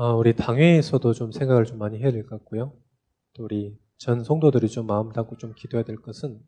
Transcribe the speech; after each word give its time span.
어, 0.00 0.16
우리 0.16 0.34
당회에서도 0.34 1.12
좀 1.12 1.30
생각을 1.30 1.66
좀 1.66 1.76
많이 1.76 1.98
해야 1.98 2.10
될 2.10 2.22
것 2.22 2.30
같고요. 2.38 2.72
또 3.34 3.44
우리 3.44 3.78
전 3.98 4.24
성도들이 4.24 4.70
좀 4.70 4.86
마음 4.86 5.12
담고 5.12 5.36
좀 5.36 5.52
기도해야 5.54 5.84
될 5.84 5.96
것은 5.96 6.40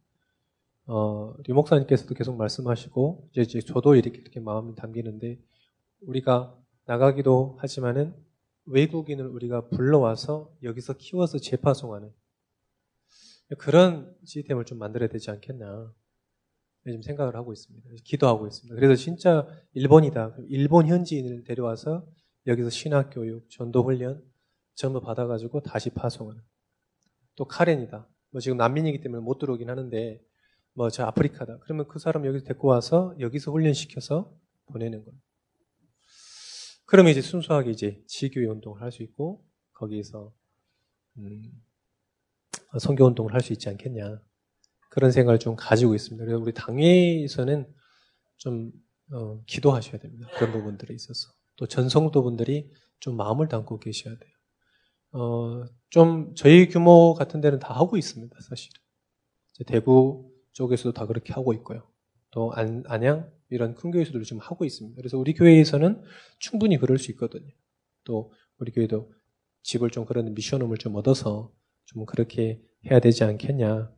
어, 0.86 1.34
류 1.46 1.52
목사님께서도 1.52 2.14
계속 2.14 2.34
말씀하시고 2.38 3.28
이제, 3.30 3.42
이제 3.42 3.60
저도 3.60 3.94
이렇게 3.94 4.18
이렇게 4.18 4.40
마음이 4.40 4.74
담기는데 4.74 5.38
우리가 6.00 6.58
나가기도 6.86 7.58
하지만은 7.58 8.14
외국인을 8.64 9.26
우리가 9.26 9.68
불러와서 9.68 10.50
여기서 10.62 10.94
키워서 10.94 11.36
재파송하는 11.36 12.10
그런 13.58 14.16
시스템을 14.24 14.64
좀 14.64 14.78
만들어야 14.78 15.10
되지 15.10 15.30
않겠나 15.30 15.92
요즘 16.86 17.02
생각을 17.02 17.36
하고 17.36 17.52
있습니다. 17.52 17.86
기도하고 18.02 18.46
있습니다. 18.46 18.76
그래서 18.76 18.94
진짜 18.94 19.46
일본이다. 19.74 20.38
일본 20.48 20.86
현지인을 20.86 21.44
데려와서 21.44 22.06
여기서 22.46 22.70
신학교육, 22.70 23.48
전도훈련 23.50 24.22
전부 24.74 25.00
받아가지고 25.00 25.60
다시 25.62 25.90
파송하는. 25.90 26.40
또 27.36 27.44
카렌이다. 27.46 28.08
뭐 28.30 28.40
지금 28.40 28.56
난민이기 28.56 29.00
때문에 29.00 29.22
못 29.22 29.38
들어오긴 29.38 29.68
하는데 29.70 30.20
뭐 30.74 30.90
저 30.90 31.04
아프리카다. 31.04 31.58
그러면 31.60 31.86
그 31.88 31.98
사람 31.98 32.24
여기서 32.26 32.44
데리고 32.46 32.68
와서 32.68 33.14
여기서 33.20 33.52
훈련시켜서 33.52 34.34
보내는 34.66 35.04
거예요. 35.04 35.18
그러면 36.86 37.12
이제 37.12 37.20
순수하게 37.22 37.70
이제 37.70 38.02
지교의 38.06 38.46
운동을 38.48 38.80
할 38.82 38.90
수 38.90 39.02
있고 39.02 39.44
거기에서 39.72 40.32
음, 41.18 41.42
성교 42.78 43.04
운동을 43.06 43.34
할 43.34 43.40
수 43.42 43.52
있지 43.52 43.68
않겠냐. 43.68 44.20
그런 44.90 45.10
생각을 45.10 45.38
좀 45.38 45.56
가지고 45.56 45.94
있습니다. 45.94 46.22
그래서 46.24 46.42
우리 46.42 46.52
당회에서는 46.52 47.72
좀 48.36 48.72
어, 49.12 49.42
기도하셔야 49.44 49.98
됩니다. 50.00 50.26
그런 50.36 50.52
부분들에 50.52 50.94
있어서. 50.94 51.28
또 51.56 51.66
전성도 51.66 52.22
분들이 52.22 52.70
좀 53.00 53.16
마음을 53.16 53.48
담고 53.48 53.78
계셔야 53.78 54.14
돼요. 54.14 54.32
어, 55.12 55.64
좀 55.90 56.34
저희 56.34 56.68
규모 56.68 57.14
같은 57.14 57.40
데는 57.40 57.58
다 57.58 57.74
하고 57.74 57.96
있습니다, 57.96 58.34
사실은. 58.40 58.80
대구 59.66 60.30
쪽에서도 60.52 60.92
다 60.92 61.06
그렇게 61.06 61.32
하고 61.32 61.52
있고요. 61.54 61.82
또 62.30 62.52
안, 62.52 62.82
안양 62.86 63.30
이런 63.50 63.74
큰 63.74 63.90
교회에서도 63.90 64.22
지금 64.22 64.40
하고 64.40 64.64
있습니다. 64.64 64.96
그래서 64.96 65.18
우리 65.18 65.34
교회에서는 65.34 66.02
충분히 66.38 66.78
그럴 66.78 66.98
수 66.98 67.10
있거든요. 67.12 67.50
또 68.04 68.32
우리 68.58 68.72
교회도 68.72 69.12
집을 69.62 69.90
좀 69.90 70.06
그런 70.06 70.32
미션홈을 70.34 70.78
좀 70.78 70.96
얻어서 70.96 71.52
좀 71.84 72.06
그렇게 72.06 72.62
해야 72.90 72.98
되지 72.98 73.24
않겠냐. 73.24 73.92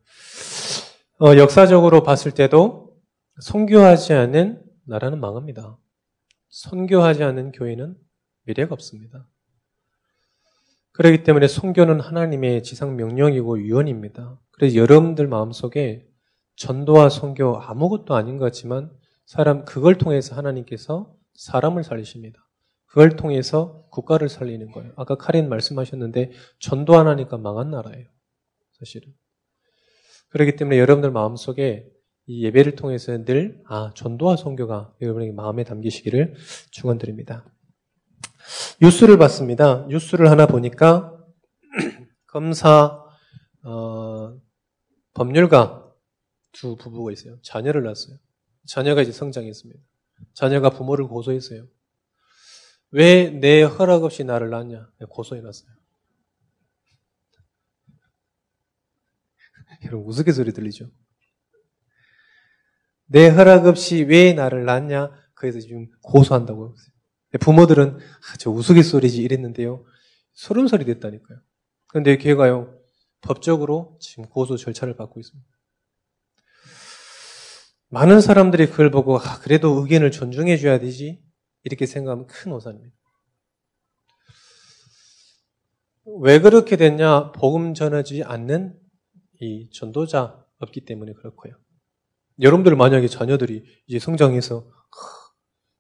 어, 1.21 1.37
역사적으로 1.37 2.03
봤을 2.03 2.33
때도 2.33 2.97
선교하지 3.41 4.13
않은 4.13 4.63
나라는 4.87 5.21
망합니다. 5.21 5.79
선교하지 6.55 7.25
않은 7.25 7.51
교회는 7.51 7.97
미래가 8.45 8.75
없습니다. 8.75 9.29
그렇기 10.93 11.25
때문에 11.25 11.49
선교는 11.49 11.99
하나님의 11.99 12.63
지상 12.63 12.95
명령이고 12.95 13.61
유언입니다. 13.61 14.41
그래서 14.53 14.77
여러분들 14.77 15.27
마음속에 15.27 16.07
전도와 16.55 17.09
선교 17.09 17.59
아무것도 17.61 18.15
아닌 18.15 18.37
것 18.37 18.45
같지만 18.45 18.93
사람 19.27 19.65
그걸 19.65 19.99
통해서 19.99 20.37
하나님께서 20.37 21.13
사람을 21.35 21.83
살리십니다. 21.83 22.39
그걸 22.87 23.17
통해서 23.17 23.83
국가를 23.91 24.29
살리는 24.29 24.71
거예요. 24.71 24.93
아까 24.95 25.17
카린 25.17 25.49
말씀하셨는데 25.49 26.31
전도 26.61 26.95
하나니까 26.95 27.37
망한 27.37 27.71
나라예요. 27.71 28.07
사실은. 28.79 29.13
그렇기 30.29 30.55
때문에 30.55 30.79
여러분들 30.79 31.11
마음속에 31.11 31.91
이 32.27 32.45
예배를 32.45 32.77
통해서 32.77 33.17
늘, 33.25 33.63
아, 33.67 33.93
전도와 33.95 34.37
성교가 34.37 34.95
여러분에게 35.01 35.33
마음에 35.33 35.63
담기시기를 35.65 36.35
축원드립니다. 36.71 37.45
뉴스를 38.81 39.19
봤습니다. 39.19 39.87
뉴스를 39.89 40.31
하나 40.31 40.47
보니까 40.47 41.19
검사, 42.27 43.05
어, 43.63 44.41
법률가 45.13 45.93
두 46.53 46.77
부부가 46.77 47.13
있어요. 47.13 47.39
자녀를 47.43 47.83
낳았어요. 47.83 48.17
자녀가 48.67 49.03
이제 49.03 49.13
성장했습니다. 49.13 49.81
자녀가 50.33 50.71
부모를 50.71 51.07
고소했어요. 51.07 51.67
왜 52.91 53.31
내 53.31 53.63
허락 53.63 54.05
없이 54.05 54.25
나를 54.25 54.51
낳냐? 54.51 54.89
고소해놨어요. 55.09 55.69
여러분 59.85 60.07
우스갯소리 60.07 60.53
들리죠? 60.53 60.91
내 63.15 63.29
허락 63.29 63.67
없이 63.67 64.03
왜 64.03 64.33
나를 64.33 64.65
낳냐? 64.65 65.13
그래서 65.35 65.61
지금 65.61 65.87
고소한다고. 66.03 66.75
부모들은 67.39 67.97
아, 67.97 68.37
저 68.41 68.51
우스갯소리지 68.51 69.23
이랬는데요. 69.23 69.85
소름 70.33 70.67
소리 70.67 70.85
됐다니까요. 70.85 71.39
그런데 71.87 72.17
걔가요 72.19 72.77
법적으로 73.21 73.97
지금 74.01 74.25
고소 74.25 74.57
절차를 74.57 74.97
받고 74.97 75.21
있습니다. 75.21 75.49
많은 77.91 78.21
사람들이 78.21 78.67
그걸 78.67 78.91
보고 78.91 79.17
아, 79.17 79.39
그래도 79.39 79.81
의견을 79.81 80.11
존중해 80.11 80.57
줘야 80.57 80.81
되지 80.81 81.23
이렇게 81.63 81.87
생각하면 81.87 82.27
큰 82.27 82.51
오산입니다. 82.51 82.97
왜 86.21 86.41
그렇게 86.41 86.77
됐냐? 86.77 87.31
복음 87.31 87.75
전하지 87.75 88.25
않는 88.25 88.77
이 89.41 89.71
전도자 89.71 90.45
없기 90.59 90.85
때문에 90.85 91.13
그렇고요. 91.13 91.64
여러분들 92.41 92.77
만약에 92.77 93.09
자녀들이 93.09 93.65
이제 93.87 93.99
성장해서 93.99 94.67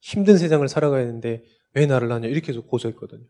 힘든 0.01 0.39
세상을 0.39 0.67
살아가야 0.69 1.03
하는데 1.03 1.43
왜 1.73 1.87
나를 1.87 2.09
낳냐 2.09 2.29
이렇게 2.29 2.53
해서 2.53 2.61
고소했거든요. 2.63 3.27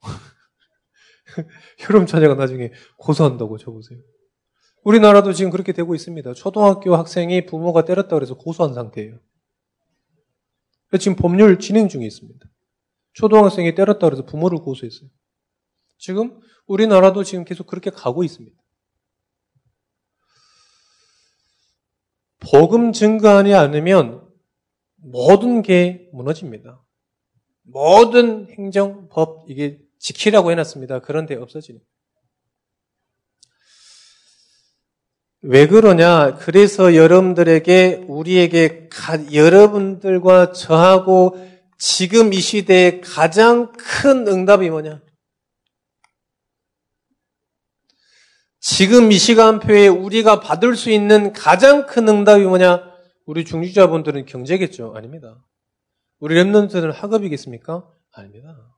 여러분 1.90 2.06
자녀가 2.06 2.34
나중에 2.34 2.72
고소한다고 2.98 3.58
쳐보세요. 3.58 4.00
우리나라도 4.84 5.32
지금 5.32 5.50
그렇게 5.50 5.72
되고 5.72 5.94
있습니다. 5.94 6.32
초등학교 6.34 6.94
학생이 6.94 7.46
부모가 7.46 7.84
때렸다 7.84 8.14
그래서 8.14 8.36
고소한 8.36 8.72
상태예요. 8.72 9.18
지금 11.00 11.16
법률 11.16 11.58
진행 11.58 11.88
중에 11.88 12.06
있습니다. 12.06 12.46
초등학생이 13.14 13.74
때렸다 13.74 14.06
그래서 14.06 14.24
부모를 14.24 14.58
고소했어요. 14.58 15.10
지금 15.98 16.40
우리나라도 16.66 17.24
지금 17.24 17.44
계속 17.44 17.66
그렇게 17.66 17.90
가고 17.90 18.22
있습니다. 18.22 18.56
복음 22.50 22.92
증거하지 22.92 23.54
않으면 23.54 24.22
모든 24.96 25.62
게 25.62 26.08
무너집니다. 26.12 26.84
모든 27.64 28.46
행정, 28.56 29.08
법, 29.08 29.46
이게 29.48 29.78
지키라고 29.98 30.50
해놨습니다. 30.52 31.00
그런데 31.00 31.34
없어지는. 31.34 31.80
왜 35.42 35.66
그러냐? 35.66 36.36
그래서 36.36 36.94
여러분들에게, 36.94 38.04
우리에게, 38.08 38.88
가, 38.88 39.32
여러분들과 39.32 40.52
저하고 40.52 41.36
지금 41.78 42.32
이 42.32 42.40
시대에 42.40 43.00
가장 43.00 43.72
큰 43.72 44.26
응답이 44.26 44.70
뭐냐? 44.70 45.02
지금 48.68 49.12
이 49.12 49.16
시간표에 49.16 49.86
우리가 49.86 50.40
받을 50.40 50.74
수 50.74 50.90
있는 50.90 51.32
가장 51.32 51.86
큰 51.86 52.08
응답이 52.08 52.42
뭐냐? 52.42 52.82
우리 53.24 53.44
중지자분들은 53.44 54.26
경제겠죠? 54.26 54.92
아닙니다. 54.96 55.46
우리 56.18 56.34
랩런트들은 56.34 56.92
학업이겠습니까? 56.92 57.88
아닙니다. 58.10 58.76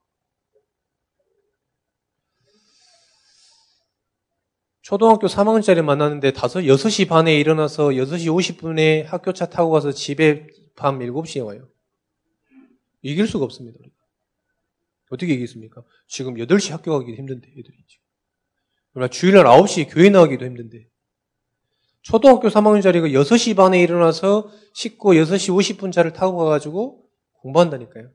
초등학교 4.82 5.26
3학년짜리 5.26 5.82
만났는데 5.82 6.34
다섯, 6.34 6.60
6시 6.60 7.08
반에 7.08 7.38
일어나서 7.40 7.88
6시 7.88 8.26
50분에 8.58 9.04
학교차 9.04 9.46
타고 9.46 9.70
가서 9.70 9.90
집에 9.92 10.48
밤 10.76 10.98
7시에 10.98 11.46
와요. 11.46 11.66
이길 13.00 13.26
수가 13.26 13.46
없습니다. 13.46 13.78
어떻게 15.08 15.32
이기겠습니까? 15.32 15.82
지금 16.06 16.34
8시 16.34 16.72
학교 16.72 16.98
가기 16.98 17.14
힘든데, 17.14 17.48
애들이. 17.48 17.78
그러나 18.98 19.08
주일날 19.08 19.44
9시 19.44 19.94
교회 19.94 20.10
나가기도 20.10 20.44
힘든데. 20.44 20.88
초등학교 22.02 22.48
3학년짜리가 22.48 23.12
6시 23.12 23.54
반에 23.54 23.80
일어나서 23.80 24.50
씻고 24.74 25.12
6시 25.12 25.78
50분 25.78 25.92
차를 25.92 26.12
타고 26.12 26.36
가가지고 26.38 27.08
공부한다니까요. 27.34 28.10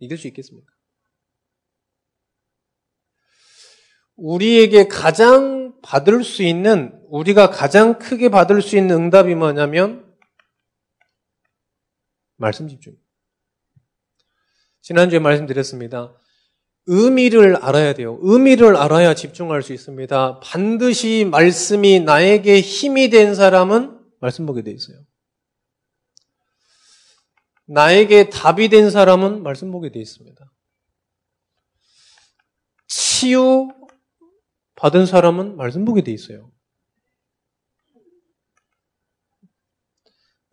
이길 0.00 0.18
수 0.18 0.28
있겠습니까? 0.28 0.70
우리에게 4.16 4.86
가장 4.86 5.80
받을 5.80 6.22
수 6.24 6.42
있는, 6.42 7.00
우리가 7.08 7.48
가장 7.48 7.98
크게 7.98 8.28
받을 8.28 8.60
수 8.60 8.76
있는 8.76 8.96
응답이 8.96 9.34
뭐냐면, 9.34 10.14
말씀 12.36 12.68
집중. 12.68 12.94
지난주에 14.82 15.20
말씀드렸습니다. 15.20 16.14
의미를 16.86 17.56
알아야 17.56 17.94
돼요. 17.94 18.18
의미를 18.22 18.76
알아야 18.76 19.14
집중할 19.14 19.62
수 19.62 19.72
있습니다. 19.72 20.40
반드시 20.40 21.26
말씀이 21.30 22.00
나에게 22.00 22.60
힘이 22.60 23.08
된 23.10 23.34
사람은 23.34 23.98
말씀 24.20 24.46
보게 24.46 24.62
돼 24.62 24.70
있어요. 24.72 24.98
나에게 27.66 28.30
답이 28.30 28.68
된 28.68 28.90
사람은 28.90 29.42
말씀 29.42 29.70
보게 29.70 29.90
돼 29.90 30.00
있습니다. 30.00 30.44
치유 32.88 33.68
받은 34.74 35.06
사람은 35.06 35.56
말씀 35.56 35.84
보게 35.84 36.02
돼 36.02 36.12
있어요. 36.12 36.50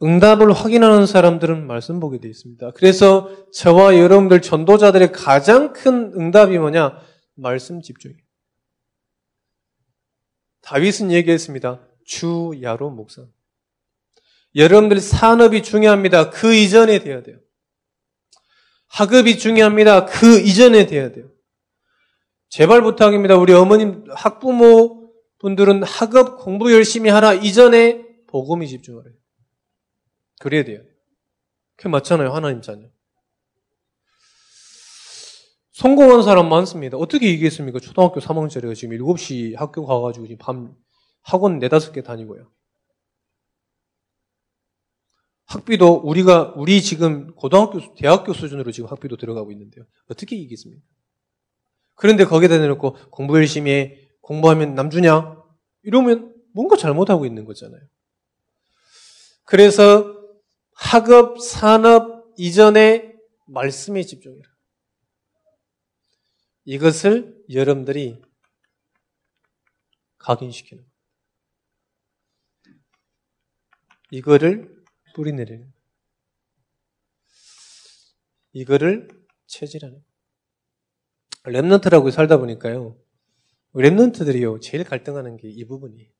응답을 0.01 0.53
확인하는 0.53 1.05
사람들은 1.05 1.67
말씀 1.67 1.99
보게 1.99 2.19
돼 2.19 2.29
있습니다. 2.29 2.71
그래서 2.71 3.29
저와 3.51 3.97
여러분들 3.97 4.41
전도자들의 4.41 5.11
가장 5.11 5.73
큰 5.73 6.13
응답이 6.15 6.57
뭐냐? 6.57 6.99
말씀 7.35 7.81
집중이에요. 7.81 8.19
다윗은 10.61 11.11
얘기했습니다. 11.11 11.85
주 12.05 12.53
야로 12.61 12.91
목사. 12.91 13.25
여러분들 14.55 14.99
산업이 14.99 15.63
중요합니다. 15.63 16.29
그 16.29 16.53
이전에 16.53 16.99
돼야 16.99 17.21
돼요. 17.21 17.37
학업이 18.87 19.37
중요합니다. 19.37 20.05
그 20.05 20.39
이전에 20.39 20.85
돼야 20.85 21.11
돼요. 21.11 21.29
제발 22.49 22.81
부탁입니다. 22.81 23.35
우리 23.35 23.53
어머님, 23.53 24.03
학부모 24.09 25.13
분들은 25.39 25.83
학업 25.83 26.39
공부 26.39 26.73
열심히 26.73 27.09
하라 27.09 27.33
이전에 27.33 28.05
복음이 28.27 28.67
집중하래요. 28.67 29.18
그래야 30.39 30.63
돼요. 30.63 30.81
그게 31.75 31.89
맞잖아요. 31.89 32.31
하나님 32.31 32.61
자녀. 32.61 32.87
성공한 35.71 36.23
사람 36.23 36.49
많습니다. 36.49 36.97
어떻게 36.97 37.27
얘기했습니까? 37.29 37.79
초등학교 37.79 38.19
3학년짜리가 38.19 38.75
지금 38.75 38.97
7시 38.97 39.55
학교 39.55 39.85
가가지고 39.85 40.27
지금 40.27 40.37
밤 40.37 40.75
학원 41.21 41.59
4, 41.61 41.67
5개 41.67 42.03
다니고요. 42.03 42.51
학비도 45.45 46.01
우리가, 46.03 46.53
우리 46.57 46.81
지금 46.81 47.33
고등학교, 47.33 47.95
대학교 47.95 48.33
수준으로 48.33 48.71
지금 48.71 48.89
학비도 48.89 49.17
들어가고 49.17 49.51
있는데요. 49.53 49.85
어떻게 50.09 50.35
이기겠습니까? 50.35 50.83
그런데 51.95 52.25
거기다 52.25 52.57
대놓고 52.59 53.09
공부 53.09 53.35
열심히 53.37 53.71
해, 53.71 54.09
공부하면 54.21 54.75
남주냐? 54.75 55.41
이러면 55.83 56.35
뭔가 56.53 56.77
잘못하고 56.77 57.25
있는 57.25 57.45
거잖아요. 57.45 57.81
그래서 59.45 60.18
학업, 60.81 61.39
산업 61.41 62.33
이전에 62.37 63.13
말씀에 63.47 64.01
집중해라. 64.03 64.49
이것을 66.65 67.43
여러분들이 67.51 68.21
각인시키는 70.17 70.83
거예요. 70.83 70.93
이거를 74.11 74.83
뿌리내리는 75.15 75.71
이거를 78.53 79.09
체질하는 79.47 80.03
랩런트라고 81.43 82.09
살다 82.11 82.37
보니까요. 82.37 82.97
랩런트들이요. 83.73 84.61
제일 84.61 84.83
갈등하는 84.83 85.37
게 85.37 85.49
이 85.49 85.65
부분이. 85.65 86.11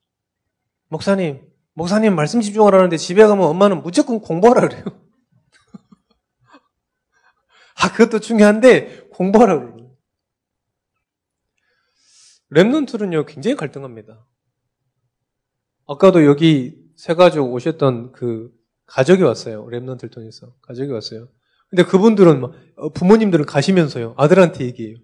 목사님, 0.89 1.51
목사님 1.79 2.13
말씀 2.13 2.41
집중하라는데 2.41 2.97
집에 2.97 3.25
가면 3.25 3.45
엄마는 3.45 3.81
무조건 3.81 4.19
공부하라 4.19 4.67
그래요. 4.67 4.83
아, 7.81 7.93
그것도 7.93 8.19
중요한데 8.19 9.07
공부하라 9.13 9.59
그래요. 9.59 9.95
랩런트는요, 12.51 13.25
굉장히 13.25 13.55
갈등합니다. 13.55 14.27
아까도 15.87 16.25
여기 16.25 16.75
세 16.97 17.13
가족 17.13 17.53
오셨던 17.53 18.11
그 18.11 18.51
가족이 18.87 19.23
왔어요. 19.23 19.65
랩런트를 19.67 20.11
통해서. 20.11 20.53
가족이 20.63 20.91
왔어요. 20.91 21.29
근데 21.69 21.83
그분들은 21.83 22.41
막, 22.41 22.55
어, 22.75 22.91
부모님들은 22.91 23.45
가시면서요. 23.45 24.15
아들한테 24.17 24.65
얘기해요. 24.65 24.97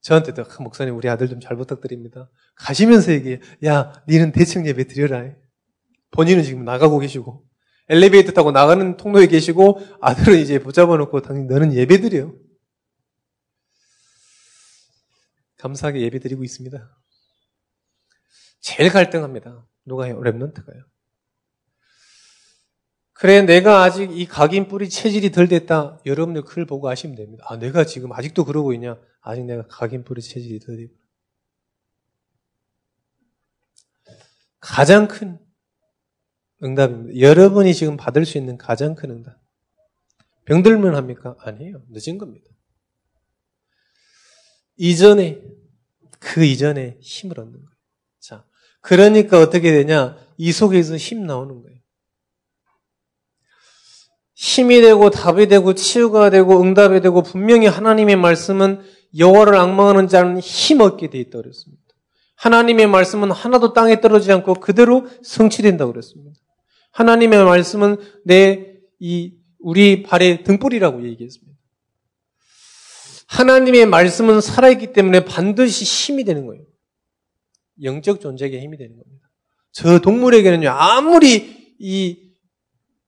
저한테도, 0.00 0.42
아, 0.42 0.62
목사님, 0.62 0.96
우리 0.96 1.10
아들 1.10 1.28
좀 1.28 1.40
잘 1.40 1.58
부탁드립니다. 1.58 2.30
가시면서 2.56 3.12
얘기해요. 3.12 3.40
야, 3.66 3.92
니는 4.08 4.32
대청 4.32 4.66
예배 4.66 4.86
드려라. 4.86 5.41
본인은 6.12 6.44
지금 6.44 6.64
나가고 6.64 6.98
계시고 6.98 7.44
엘리베이터 7.88 8.32
타고 8.32 8.52
나가는 8.52 8.96
통로에 8.96 9.26
계시고 9.26 9.80
아들은 10.00 10.38
이제 10.38 10.58
붙잡아 10.58 10.96
놓고 10.96 11.20
당신 11.22 11.46
너는 11.46 11.74
예배 11.74 12.00
드려. 12.00 12.32
감사하게 15.58 16.00
예배 16.00 16.20
드리고 16.20 16.44
있습니다. 16.44 16.98
제일 18.60 18.90
갈등합니다. 18.90 19.66
누가요? 19.84 20.20
랩런트가요. 20.20 20.84
그래, 23.12 23.42
내가 23.42 23.82
아직 23.82 24.10
이 24.10 24.26
각인 24.26 24.66
뿌리 24.66 24.88
체질이 24.88 25.30
덜 25.30 25.46
됐다. 25.46 26.00
여러분들 26.06 26.42
글 26.42 26.66
보고 26.66 26.88
아시면 26.88 27.16
됩니다. 27.16 27.44
아, 27.48 27.56
내가 27.56 27.84
지금 27.84 28.12
아직도 28.12 28.44
그러고 28.44 28.72
있냐? 28.72 28.98
아직 29.20 29.44
내가 29.44 29.66
각인 29.68 30.02
뿌리 30.02 30.20
체질이 30.20 30.58
덜 30.60 30.76
됐다. 30.76 30.94
가장 34.58 35.06
큰 35.06 35.38
응답입니다. 36.62 37.20
여러분이 37.20 37.74
지금 37.74 37.96
받을 37.96 38.24
수 38.24 38.38
있는 38.38 38.56
가장 38.56 38.94
큰 38.94 39.10
응답. 39.10 39.36
병들면 40.44 40.94
합니까? 40.94 41.36
아니에요. 41.40 41.82
늦은 41.90 42.18
겁니다. 42.18 42.46
이전에, 44.76 45.40
그 46.18 46.44
이전에 46.44 46.98
힘을 47.00 47.38
얻는 47.38 47.52
거예요. 47.52 47.68
자, 48.20 48.44
그러니까 48.80 49.40
어떻게 49.40 49.72
되냐? 49.72 50.16
이 50.36 50.52
속에서 50.52 50.96
힘 50.96 51.26
나오는 51.26 51.62
거예요. 51.62 51.78
힘이 54.34 54.80
되고 54.80 55.10
답이 55.10 55.46
되고 55.46 55.72
치유가 55.74 56.30
되고 56.30 56.60
응답이 56.60 57.00
되고 57.00 57.22
분명히 57.22 57.66
하나님의 57.68 58.16
말씀은 58.16 58.82
여호와를 59.16 59.54
악망하는 59.54 60.08
자는 60.08 60.40
힘 60.40 60.80
얻게 60.80 61.10
돼 61.10 61.18
있다 61.18 61.38
그랬습니다. 61.38 61.82
하나님의 62.36 62.88
말씀은 62.88 63.30
하나도 63.30 63.72
땅에 63.72 64.00
떨어지지 64.00 64.32
않고 64.32 64.54
그대로 64.54 65.06
성취된다고 65.22 65.92
그랬습니다. 65.92 66.40
하나님의 66.92 67.44
말씀은 67.44 67.96
내 68.24 68.72
이 69.04 69.34
우리 69.58 70.04
발의 70.04 70.44
등불이라고 70.44 71.04
얘기했습니다. 71.04 71.58
하나님의 73.26 73.86
말씀은 73.86 74.40
살아있기 74.40 74.92
때문에 74.92 75.24
반드시 75.24 75.84
힘이 75.84 76.22
되는 76.22 76.46
거예요. 76.46 76.64
영적 77.82 78.20
존재에게 78.20 78.60
힘이 78.60 78.76
되는 78.76 78.96
겁니다. 78.96 79.28
저 79.72 79.98
동물에게는요, 79.98 80.68
아무리 80.68 81.74
이 81.80 82.32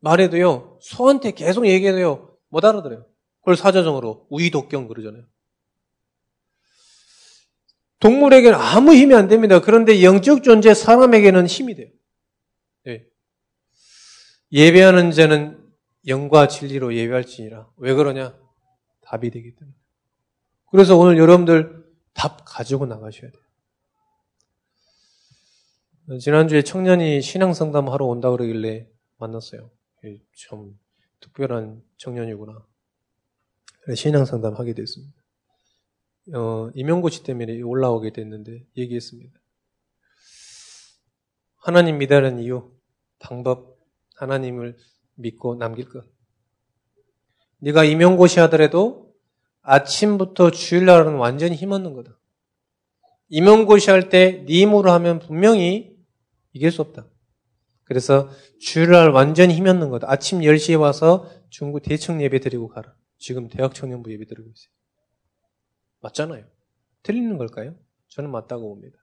말해도요, 0.00 0.81
소한테 0.82 1.31
계속 1.31 1.64
얘기해도요, 1.64 2.38
못 2.48 2.64
알아들어요. 2.64 3.06
그걸 3.40 3.56
사자성어로 3.56 4.26
우이독경 4.31 4.88
그러잖아요. 4.88 5.22
동물에게는 8.00 8.58
아무 8.58 8.94
힘이 8.94 9.14
안 9.14 9.29
됩니다. 9.29 9.60
그런데 9.60 10.03
영적 10.03 10.43
존재 10.43 10.74
사람에게는 10.74 11.46
힘이 11.46 11.76
돼요. 11.76 11.91
예배하는 14.55 15.11
자는 15.11 15.61
영과 16.06 16.46
진리로 16.46 16.94
예배할지니라. 16.94 17.73
왜 17.77 17.93
그러냐? 17.93 18.39
답이 19.01 19.31
되기 19.31 19.53
때문에. 19.53 19.77
그래서 20.70 20.96
오늘 20.96 21.19
여러분들 21.19 21.84
답 22.13 22.44
가지고 22.44 22.87
나가셔야 22.87 23.32
돼요. 23.32 23.43
지난주에 26.20 26.63
청년이 26.63 27.20
신앙상담 27.20 27.89
하러 27.89 28.06
온다 28.06 28.31
그러길래 28.31 28.89
만났어요. 29.17 29.73
좀 30.32 30.79
특별한 31.19 31.82
청년이구나. 31.96 32.65
신앙상담 33.93 34.55
하게 34.55 34.75
됐습니다. 34.75 35.20
어, 36.32 36.70
임용고시 36.75 37.25
때문에 37.25 37.61
올라오게 37.61 38.13
됐는데 38.13 38.65
얘기했습니다. 38.77 39.41
하나님 41.56 41.99
믿으라는 41.99 42.39
이유, 42.39 42.70
방법, 43.19 43.73
하나님을 44.15 44.77
믿고 45.15 45.56
남길 45.56 45.89
것. 45.89 46.05
네가 47.59 47.85
임용고시 47.85 48.41
하더라도 48.41 49.15
아침부터 49.63 50.51
주일날은 50.51 51.15
완전히 51.15 51.56
힘없는 51.56 51.94
거다. 51.94 52.19
임용고시 53.29 53.91
할 53.91 54.09
때 54.11 54.44
네 54.47 54.61
힘으로 54.61 54.91
하면 54.93 55.19
분명히 55.19 55.97
이길 56.53 56.71
수 56.71 56.83
없다. 56.83 57.06
그래서 57.85 58.31
주일날 58.61 59.11
완전히 59.11 59.55
힘없는 59.55 59.89
거다. 59.91 60.11
아침 60.11 60.41
10시에 60.41 60.79
와서 60.79 61.31
중국 61.51 61.81
대청 61.81 62.23
예배 62.23 62.41
드리고 62.41 62.69
가라. 62.69 62.94
지금 63.19 63.49
대학 63.49 63.75
청년부 63.75 64.13
예배 64.13 64.27
드리고 64.27 64.49
있어요. 64.51 64.73
맞잖아요. 66.01 66.44
틀리는 67.03 67.37
걸까요? 67.39 67.75
저는 68.09 68.31
맞다고 68.31 68.69
봅니다. 68.75 68.99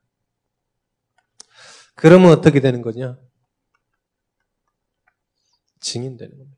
그러면 1.96 2.32
어떻게 2.32 2.60
되는 2.60 2.82
거냐? 2.82 3.18
증인되는 5.82 6.38
겁니다. 6.38 6.58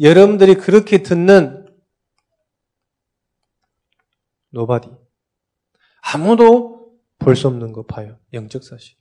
여러분들이 0.00 0.54
그렇게 0.54 1.02
듣는 1.02 1.66
nobody 4.50 4.88
아무도 6.02 6.80
볼 7.18 7.36
수 7.36 7.46
없는 7.48 7.72
거 7.72 7.84
봐요. 7.84 8.18
영적 8.32 8.64
사실. 8.64 8.96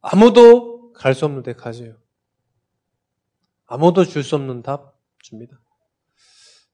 아무도 0.00 0.92
갈 0.92 1.14
수 1.14 1.24
없는 1.24 1.42
데 1.42 1.52
가져요. 1.52 1.96
아무도 3.66 4.04
줄 4.04 4.22
수 4.22 4.36
없는 4.36 4.62
답 4.62 4.98
줍니다. 5.18 5.60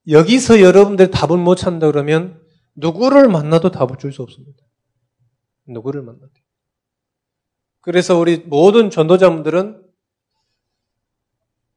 여기서 0.08 0.60
여러분들 0.60 1.10
답을 1.10 1.38
못 1.38 1.54
찾는다 1.56 1.86
그러면 1.86 2.46
누구를 2.74 3.28
만나도 3.28 3.70
답을 3.70 3.96
줄 3.98 4.12
수 4.12 4.22
없습니다. 4.22 4.62
누구를 5.66 6.02
만나도. 6.02 6.32
그래서 7.80 8.18
우리 8.18 8.38
모든 8.38 8.90
전도자분들은 8.90 9.83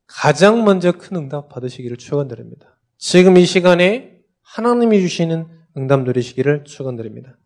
가장 0.07 0.63
먼저 0.63 0.93
큰 0.93 1.17
응답 1.17 1.49
받으시기를 1.49 1.97
축원드립니다. 1.97 2.79
지금 2.97 3.37
이 3.37 3.45
시간에 3.45 4.21
하나님이 4.41 5.01
주시는 5.01 5.47
응답 5.77 6.03
누리시기를 6.03 6.63
축원드립니다. 6.63 7.37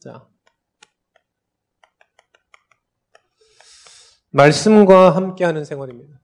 자, 0.00 0.28
말씀과 4.30 5.14
함께하는 5.16 5.64
생활입니다. 5.64 6.20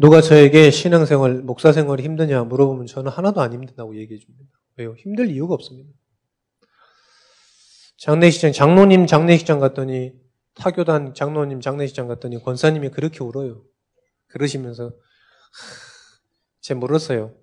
누가 0.00 0.20
저에게 0.20 0.70
신앙생활, 0.70 1.42
목사생활이 1.42 2.04
힘드냐 2.04 2.44
물어보면 2.44 2.86
저는 2.86 3.10
하나도 3.10 3.40
안 3.40 3.52
힘든다고 3.52 3.96
얘기해 3.96 4.20
줍니다. 4.20 4.48
왜요? 4.76 4.94
힘들 4.94 5.28
이유가 5.28 5.54
없습니다. 5.54 5.90
장례식장, 7.98 8.52
장로님 8.52 9.06
장례식장 9.06 9.58
갔더니 9.58 10.12
타교단 10.54 11.14
장로님 11.14 11.60
장례식장 11.60 12.06
갔더니 12.06 12.42
권사님이 12.42 12.90
그렇게 12.90 13.24
울어요. 13.24 13.64
그러시면서 14.28 14.94
제 16.60 16.74
물었어요. 16.74 17.34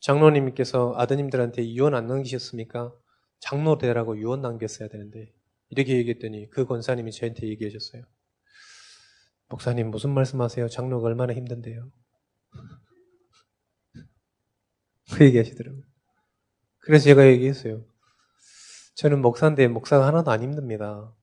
장로님께서 0.00 0.94
아드님들한테 0.96 1.68
유언 1.74 1.94
안 1.94 2.06
남기셨습니까? 2.06 2.94
장로 3.40 3.76
되라고 3.76 4.16
유언 4.18 4.40
남겼어야 4.40 4.88
되는데 4.88 5.32
이렇게 5.68 5.96
얘기했더니 5.96 6.48
그 6.50 6.64
권사님이 6.64 7.10
저한테 7.10 7.48
얘기하셨어요. 7.48 8.04
목사님 9.48 9.90
무슨 9.90 10.10
말씀하세요? 10.10 10.68
장로가 10.68 11.08
얼마나 11.08 11.34
힘든데요. 11.34 11.90
그 15.12 15.24
얘기 15.24 15.38
하시더라고요. 15.38 15.82
그래서 16.78 17.04
제가 17.04 17.26
얘기했어요. 17.26 17.89
저는 18.94 19.22
목사인데 19.22 19.68
목사가 19.68 20.06
하나도 20.06 20.30
안 20.30 20.42
힘듭니다. 20.42 21.14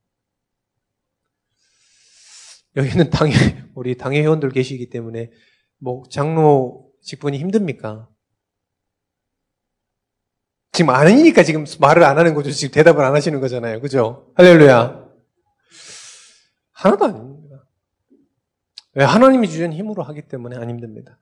여기는 2.76 3.10
당회, 3.10 3.32
우리 3.76 3.98
당회 3.98 4.22
회원들 4.22 4.50
계시기 4.50 4.90
때문에 4.90 5.32
뭐 5.80 6.04
장로 6.10 6.92
직분이 7.02 7.38
힘듭니까? 7.38 8.10
지금 10.72 10.92
아니니까 10.92 11.44
지금 11.44 11.66
말을 11.80 12.04
안 12.04 12.20
하는 12.20 12.36
거죠. 12.36 12.52
지금 12.52 12.72
대답을 12.74 13.04
안 13.04 13.16
하시는 13.16 13.40
거잖아요. 13.40 13.82
그죠? 13.82 14.32
할렐루야. 14.36 15.08
하나도 16.74 17.06
아닙니다. 17.06 17.66
왜? 18.94 19.04
하나님이 19.04 19.50
주신 19.50 19.74
힘으로 19.74 20.04
하기 20.04 20.28
때문에 20.28 20.56
안 20.56 20.70
힘듭니다. 20.70 21.20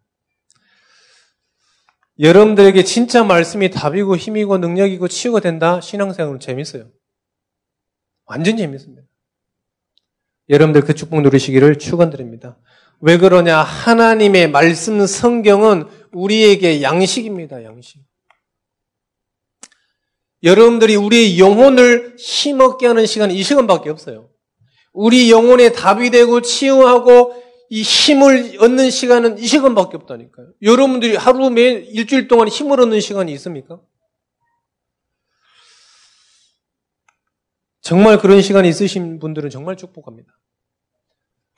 여러분들에게 2.19 2.83
진짜 2.83 3.23
말씀이 3.23 3.69
답이고 3.69 4.15
힘이고 4.15 4.57
능력이고 4.57 5.07
치유가 5.07 5.39
된다? 5.39 5.81
신앙생활은 5.81 6.39
재밌어요. 6.39 6.89
완전 8.25 8.57
재밌습니다. 8.57 9.03
여러분들 10.49 10.81
그 10.81 10.93
축복 10.93 11.21
누리시기를 11.21 11.77
축원드립니다. 11.77 12.57
왜 13.01 13.17
그러냐? 13.17 13.61
하나님의 13.61 14.49
말씀 14.49 15.05
성경은 15.05 15.87
우리에게 16.13 16.81
양식입니다. 16.81 17.63
양식. 17.63 17.99
여러분들이 20.43 20.95
우리의 20.95 21.39
영혼을 21.39 22.15
힘없게 22.17 22.87
하는 22.87 23.05
시간이 23.05 23.35
이 23.35 23.43
시간밖에 23.43 23.89
없어요. 23.89 24.29
우리 24.93 25.31
영혼의 25.31 25.73
답이 25.73 26.11
되고 26.11 26.41
치유하고 26.41 27.44
이 27.69 27.81
힘을 27.81 28.57
얻는 28.59 28.89
시간은 28.89 29.39
이 29.39 29.45
시간밖에 29.45 29.97
없다니까요. 29.97 30.47
여러분들이 30.61 31.15
하루 31.15 31.49
매 31.49 31.63
일주일 31.63 32.27
동안 32.27 32.47
힘을 32.47 32.79
얻는 32.79 32.99
시간이 32.99 33.31
있습니까? 33.33 33.79
정말 37.81 38.17
그런 38.19 38.41
시간이 38.41 38.67
있으신 38.69 39.19
분들은 39.19 39.49
정말 39.49 39.77
축복합니다. 39.77 40.31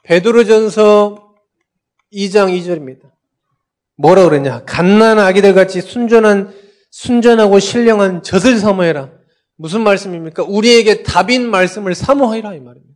베드로전서 0.03 1.35
2장 2.11 2.57
2절입니다. 2.57 3.11
뭐라 3.97 4.25
그랬냐? 4.25 4.63
갓난 4.65 5.19
아기들 5.19 5.53
같이 5.53 5.81
순전한 5.81 6.53
순전하고 6.91 7.59
신령한 7.59 8.23
젖을 8.23 8.57
사모해라. 8.57 9.11
무슨 9.55 9.81
말씀입니까? 9.81 10.43
우리에게 10.43 11.03
답인 11.03 11.49
말씀을 11.49 11.95
사모하라 11.95 12.55
이 12.55 12.59
말입니다. 12.59 12.86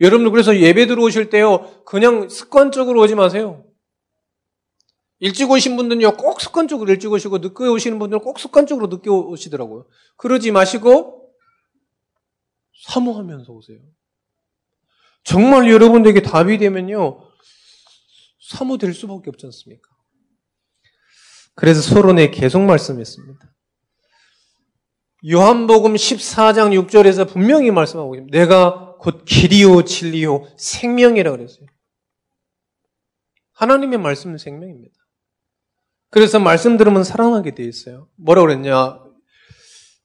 여러분들 0.00 0.30
그래서 0.30 0.58
예배 0.58 0.86
들어오실 0.86 1.30
때요. 1.30 1.82
그냥 1.84 2.28
습관적으로 2.28 3.00
오지 3.00 3.14
마세요. 3.14 3.64
일찍 5.18 5.50
오신 5.50 5.76
분들은요. 5.76 6.16
꼭 6.18 6.40
습관적으로 6.40 6.90
일찍 6.90 7.10
오시고 7.10 7.38
늦게 7.38 7.64
오시는 7.64 7.98
분들은 7.98 8.20
꼭 8.20 8.38
습관적으로 8.38 8.88
늦게 8.88 9.08
오시더라고요. 9.08 9.86
그러지 10.16 10.50
마시고 10.52 11.32
사모하면서 12.88 13.52
오세요. 13.52 13.78
정말 15.24 15.70
여러분들에게 15.70 16.22
답이 16.22 16.58
되면요. 16.58 17.26
사모될 18.50 18.92
수밖에 18.92 19.30
없지 19.30 19.46
않습니까? 19.46 19.88
그래서 21.54 21.80
서론에 21.80 22.30
계속 22.30 22.60
말씀했습니다. 22.60 23.54
요한복음 25.28 25.94
14장 25.94 26.86
6절에서 26.86 27.28
분명히 27.28 27.70
말씀하고 27.70 28.14
있습니다. 28.14 28.38
내가 28.38 28.85
곧 29.06 29.24
길이요 29.24 29.84
진리요 29.84 30.48
생명이라 30.56 31.30
그랬어요. 31.30 31.66
하나님의 33.52 33.98
말씀은 33.98 34.36
생명입니다. 34.36 34.96
그래서 36.10 36.40
말씀 36.40 36.76
들으면 36.76 37.04
사랑하게 37.04 37.54
돼 37.54 37.62
있어요. 37.62 38.08
뭐라 38.16 38.40
그랬냐? 38.42 38.98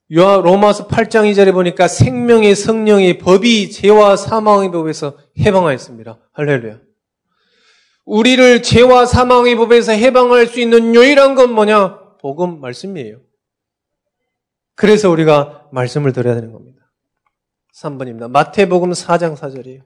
로마서 0.08 0.88
8장 0.88 1.32
2절에 1.32 1.52
보니까 1.52 1.88
생명의 1.88 2.56
성령의 2.56 3.18
법이 3.18 3.72
죄와 3.72 4.18
사망의 4.18 4.72
법에서 4.72 5.18
해방하였습니다. 5.40 6.20
할렐루야. 6.34 6.80
우리를 8.06 8.62
죄와 8.62 9.08
사망의 9.08 9.56
법에서 9.56 9.94
해방할 9.94 10.46
수 10.46 10.60
있는 10.60 10.94
유일한 10.94 11.34
건 11.34 11.54
뭐냐? 11.54 12.18
복음 12.20 12.62
말씀이에요. 12.62 13.20
그래서 14.76 15.10
우리가 15.10 15.70
말씀을 15.72 16.14
들어야 16.14 16.36
되는 16.36 16.52
겁니다. 16.52 16.81
3번입니다. 17.74 18.30
마태복음 18.30 18.92
4장 18.92 19.36
4절이에요. 19.38 19.82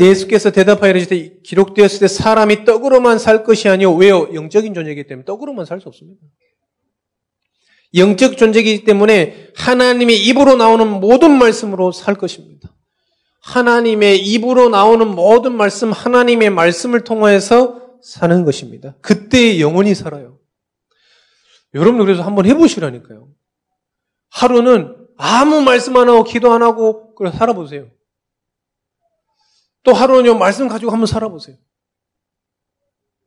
예수께서 0.00 0.50
대답하여 0.50 0.90
이르시되 0.90 1.38
기록되었을 1.42 2.00
때 2.00 2.08
사람이 2.08 2.64
떡으로만 2.64 3.18
살 3.18 3.42
것이 3.42 3.68
아니요 3.70 3.94
왜요? 3.94 4.28
영적인 4.34 4.74
존재이기 4.74 5.06
때문에 5.06 5.24
떡으로만 5.24 5.64
살 5.64 5.80
수 5.80 5.88
없습니다. 5.88 6.20
영적 7.94 8.36
존재이기 8.36 8.84
때문에 8.84 9.52
하나님의 9.56 10.18
입으로 10.26 10.56
나오는 10.56 10.86
모든 11.00 11.38
말씀으로 11.38 11.92
살 11.92 12.16
것입니다. 12.16 12.74
하나님의 13.40 14.18
입으로 14.26 14.68
나오는 14.68 15.06
모든 15.06 15.56
말씀, 15.56 15.92
하나님의 15.92 16.50
말씀을 16.50 17.04
통하여서 17.04 17.98
사는 18.02 18.44
것입니다. 18.44 18.96
그때 19.00 19.58
영원히 19.60 19.94
살아요. 19.94 20.38
여러분 21.74 22.04
그래서 22.04 22.22
한번 22.22 22.44
해보시라니까요. 22.44 23.28
하루는 24.36 25.08
아무 25.16 25.62
말씀 25.62 25.96
안 25.96 26.08
하고 26.08 26.22
기도 26.22 26.52
안 26.52 26.62
하고 26.62 27.14
그래 27.14 27.30
살아보세요. 27.30 27.90
또 29.82 29.94
하루는요 29.94 30.36
말씀 30.36 30.68
가지고 30.68 30.92
한번 30.92 31.06
살아보세요. 31.06 31.56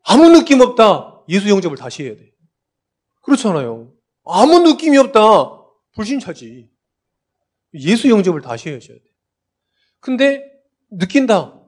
아무 0.03 0.29
느낌 0.29 0.61
없다. 0.61 1.23
예수 1.29 1.49
영접을 1.49 1.77
다시 1.77 2.03
해야 2.03 2.15
돼. 2.15 2.31
그렇잖아요. 3.23 3.91
아무 4.23 4.59
느낌이 4.59 4.97
없다. 4.97 5.21
불신차지. 5.95 6.69
예수 7.73 8.09
영접을 8.09 8.41
다시 8.41 8.69
해야 8.69 8.77
돼. 8.77 9.01
근데 9.99 10.43
느낀다. 10.91 11.59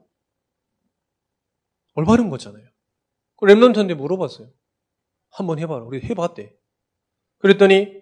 올바른 1.94 2.30
거잖아요. 2.30 2.64
그 3.36 3.46
랩런트한테 3.46 3.94
물어봤어요. 3.94 4.48
한번 5.30 5.58
해봐라. 5.58 5.84
우리 5.84 6.00
해봤대. 6.00 6.56
그랬더니 7.38 8.01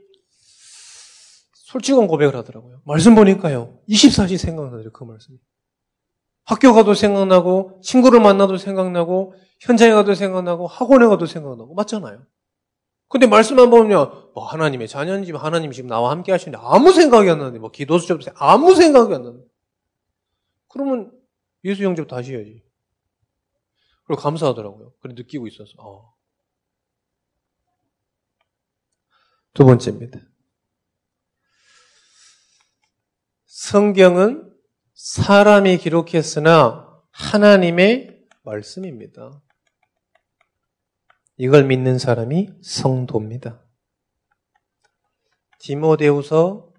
솔직한 1.71 2.09
고백을 2.09 2.35
하더라고요. 2.35 2.83
말씀 2.85 3.15
보니까요. 3.15 3.79
24시 3.89 4.39
생각나더라고요. 4.39 4.91
그 4.91 5.05
말씀이. 5.05 5.39
학교 6.45 6.75
가도 6.75 6.95
생각나고 6.95 7.81
친구를 7.81 8.21
만나도 8.21 8.57
생각나고 8.57 9.35
현장에 9.61 9.93
가도 9.93 10.15
생각나고 10.15 10.67
학원에 10.67 11.07
가도 11.07 11.27
생각나고 11.27 11.75
맞잖아요. 11.75 12.27
근데 13.09 13.29
말씀만 13.29 13.71
보면요. 13.71 14.33
뭐 14.35 14.47
하나님의 14.47 14.89
자녀인지 14.89 15.31
하나님이 15.31 15.73
지금 15.73 15.89
나와 15.89 16.11
함께 16.11 16.33
하시는데 16.33 16.59
아무 16.61 16.93
생각이 16.93 17.31
안 17.31 17.39
나는데 17.39 17.61
뭐 17.61 17.71
기도 17.71 17.99
수첩 17.99 18.21
아무 18.35 18.75
생각이 18.75 19.15
안 19.15 19.23
나는데 19.23 19.47
그러면 20.69 21.13
예수 21.65 21.85
영접 21.85 22.09
다시 22.09 22.35
해야지. 22.35 22.65
그리고 24.05 24.21
감사하더라고요. 24.21 24.93
그래 25.01 25.15
느끼고 25.17 25.47
있어서. 25.47 25.73
어. 25.79 26.15
두 29.55 29.65
번째입니다. 29.65 30.30
성경은 33.61 34.51
사람이 34.95 35.77
기록했으나 35.77 36.99
하나님의 37.11 38.25
말씀입니다. 38.43 39.43
이걸 41.37 41.67
믿는 41.67 41.99
사람이 41.99 42.49
성도입니다. 42.63 43.63
디모데후서 45.59 46.73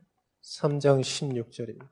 3장 0.43 1.01
16절입니다. 1.01 1.87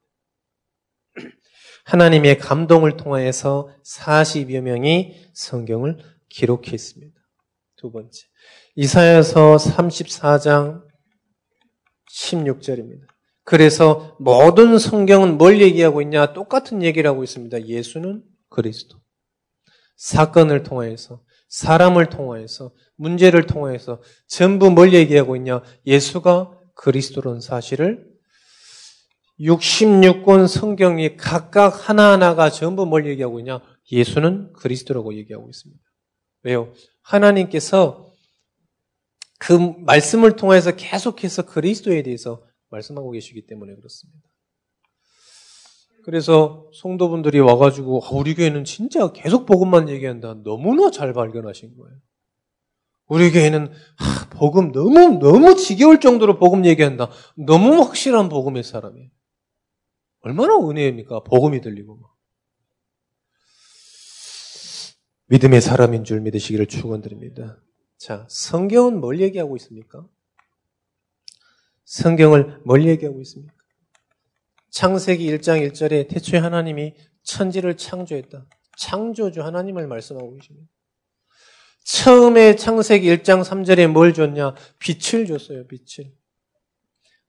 하나님의 1.86 2.39
감동을 2.39 2.98
통하여서 2.98 3.69
40여 3.86 4.62
명이 4.62 5.29
성경을 5.34 6.00
기록했습니다. 6.29 7.15
두 7.75 7.91
번째. 7.91 8.25
이사야서 8.75 9.55
34장 9.58 10.84
16절입니다. 12.12 13.18
그래서 13.49 14.15
모든 14.19 14.77
성경은 14.77 15.39
뭘 15.39 15.59
얘기하고 15.59 16.03
있냐? 16.03 16.33
똑같은 16.33 16.83
얘기를 16.83 17.09
하고 17.09 17.23
있습니다. 17.23 17.65
예수는 17.65 18.21
그리스도. 18.47 18.99
사건을 19.97 20.61
통하여서, 20.61 21.23
사람을 21.47 22.09
통하여서, 22.09 22.71
문제를 22.95 23.47
통하여서 23.47 24.03
전부 24.27 24.69
뭘 24.69 24.93
얘기하고 24.93 25.35
있냐? 25.35 25.63
예수가 25.87 26.59
그리스도라는 26.75 27.41
사실을 27.41 28.05
66권 29.39 30.47
성경이 30.47 31.17
각각 31.17 31.89
하나하나가 31.89 32.51
전부 32.51 32.85
뭘 32.85 33.07
얘기하고 33.07 33.39
있냐? 33.39 33.61
예수는 33.91 34.53
그리스도라고 34.53 35.15
얘기하고 35.15 35.49
있습니다. 35.49 35.81
왜요? 36.43 36.71
하나님께서 37.01 38.13
그 39.39 39.53
말씀을 39.53 40.35
통해서 40.35 40.75
계속해서 40.75 41.47
그리스도에 41.47 42.03
대해서 42.03 42.47
말씀하고 42.69 43.11
계시기 43.11 43.45
때문에 43.45 43.75
그렇습니다. 43.75 44.19
그래서 46.03 46.69
성도분들이 46.73 47.39
와가지고 47.39 48.01
아, 48.03 48.09
우리 48.13 48.33
교회는 48.33 48.63
진짜 48.63 49.11
계속 49.11 49.45
복음만 49.45 49.89
얘기한다. 49.89 50.41
너무나 50.43 50.89
잘 50.91 51.13
발견하신 51.13 51.75
거예요. 51.77 51.97
우리 53.07 53.31
교회는 53.31 53.71
아, 53.97 54.29
복음 54.31 54.71
너무 54.71 55.19
너무 55.19 55.55
지겨울 55.55 55.99
정도로 55.99 56.38
복음 56.39 56.65
얘기한다. 56.65 57.09
너무 57.35 57.73
확실한 57.81 58.29
복음의 58.29 58.63
사람이에요. 58.63 59.09
얼마나 60.21 60.57
은혜입니까? 60.57 61.23
복음이 61.23 61.61
들리고 61.61 61.99
믿음의 65.27 65.61
사람인 65.61 66.03
줄 66.05 66.21
믿으시기를 66.21 66.65
축원드립니다. 66.67 67.61
자, 67.97 68.25
성경은 68.29 68.99
뭘 68.99 69.19
얘기하고 69.21 69.55
있습니까? 69.57 70.07
성경을 71.89 72.62
뭘 72.65 72.86
얘기하고 72.88 73.19
있습니까? 73.22 73.51
창세기 74.69 75.25
1장 75.38 75.67
1절에 75.67 76.08
태초에 76.08 76.39
하나님이 76.39 76.93
천지를 77.24 77.77
창조했다. 77.77 78.46
창조주 78.77 79.41
하나님을 79.41 79.88
말씀하고 79.88 80.36
계십니다. 80.36 80.67
처음에 81.84 82.55
창세기 82.55 83.08
1장 83.08 83.43
3절에 83.43 83.88
뭘 83.88 84.13
줬냐? 84.13 84.53
빛을 84.77 85.25
줬어요, 85.25 85.65
빛을. 85.65 86.12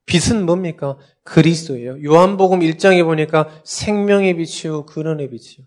빛은 0.04 0.44
뭡니까? 0.44 0.98
그리스도예요. 1.24 2.02
요한복음 2.04 2.60
1장에 2.60 3.02
보니까 3.02 3.62
생명의 3.64 4.36
빛이요, 4.36 4.84
근원의 4.84 5.30
빛이요. 5.30 5.66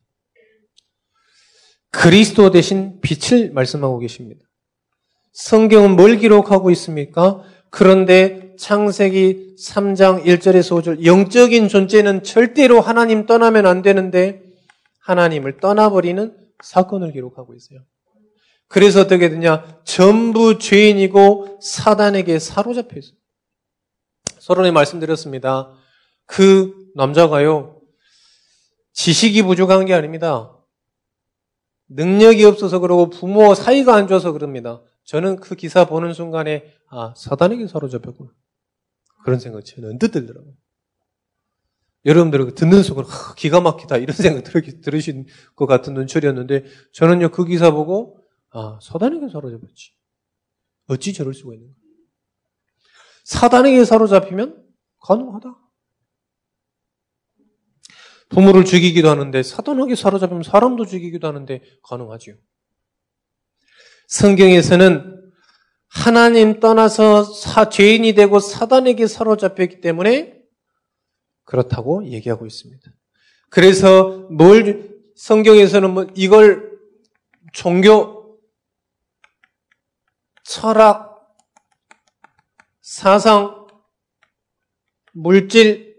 그리스도 1.89 2.51
대신 2.51 3.01
빛을 3.01 3.53
말씀하고 3.53 3.97
계십니다. 3.97 4.45
성경은 5.31 5.95
뭘 5.95 6.17
기록하고 6.17 6.69
있습니까? 6.69 7.41
그런데 7.71 8.42
창세기 8.57 9.55
3장 9.57 10.25
1절에서 10.25 10.81
5절 10.81 11.05
영적인 11.05 11.67
존재는 11.67 12.23
절대로 12.23 12.81
하나님 12.81 13.25
떠나면 13.25 13.65
안 13.65 13.81
되는데 13.81 14.43
하나님을 14.99 15.57
떠나버리는 15.57 16.37
사건을 16.63 17.11
기록하고 17.11 17.53
있어요. 17.55 17.79
그래서 18.67 19.01
어떻게 19.01 19.29
되냐? 19.29 19.81
전부 19.83 20.57
죄인이고 20.57 21.59
사단에게 21.61 22.39
사로잡혀 22.39 22.99
있어요. 22.99 23.15
서론에 24.39 24.71
말씀드렸습니다. 24.71 25.71
그 26.25 26.73
남자가요, 26.95 27.81
지식이 28.93 29.43
부족한 29.43 29.85
게 29.85 29.93
아닙니다. 29.93 30.57
능력이 31.89 32.43
없어서 32.45 32.79
그러고 32.79 33.09
부모 33.09 33.53
사이가 33.53 33.95
안 33.95 34.07
좋아서 34.07 34.31
그럽니다. 34.31 34.81
저는 35.05 35.35
그 35.37 35.55
기사 35.55 35.85
보는 35.85 36.13
순간에 36.13 36.73
아 36.89 37.13
사단에게 37.15 37.67
사로잡혔구나 37.67 38.31
그런 39.23 39.39
생각이 39.39 39.65
저는 39.65 39.91
언뜻 39.91 40.11
들더라고요. 40.11 40.53
여러분들은 42.05 42.55
듣는 42.55 42.83
순간 42.83 43.05
아, 43.05 43.33
기가 43.35 43.61
막히다 43.61 43.97
이런 43.97 44.13
생각 44.15 44.43
들으신 44.43 45.25
것 45.55 45.65
같은 45.65 45.93
눈초리였는데 45.93 46.65
저는요 46.93 47.29
그 47.29 47.45
기사 47.45 47.71
보고 47.71 48.19
아 48.49 48.79
사단에게 48.81 49.29
사로잡혔지. 49.29 49.93
어찌 50.87 51.13
저럴 51.13 51.33
수가 51.33 51.53
있는가? 51.53 51.73
사단에게 53.23 53.85
사로잡히면 53.85 54.65
가능하다. 55.01 55.55
부모를 58.29 58.65
죽이기도 58.65 59.09
하는데 59.09 59.43
사단에게 59.43 59.95
사로잡히면 59.95 60.43
사람도 60.43 60.85
죽이기도 60.85 61.27
하는데 61.27 61.61
가능하지요. 61.83 62.35
성경에서는 64.07 65.12
하나님 65.93 66.59
떠나서 66.59 67.23
사, 67.23 67.69
죄인이 67.69 68.13
되고 68.13 68.39
사단에게 68.39 69.05
사로잡혔기 69.05 69.79
때문에 69.79 70.41
그렇다고 71.45 72.05
얘기하고 72.07 72.47
있습니다. 72.47 72.81
그래서 73.49 74.27
뭘 74.31 74.99
성경에서는 75.15 75.93
뭐 75.93 76.07
이걸 76.15 76.79
종교, 77.53 78.39
철학, 80.43 81.13
사상, 82.81 83.67
물질 85.13 85.93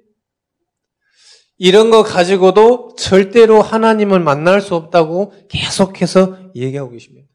이런 1.56 1.90
거 1.90 2.02
가지고도 2.02 2.96
절대로 2.96 3.62
하나님을 3.62 4.18
만날 4.18 4.60
수 4.60 4.74
없다고 4.74 5.32
계속해서 5.48 6.50
얘기하고 6.56 6.90
계십니다. 6.90 7.28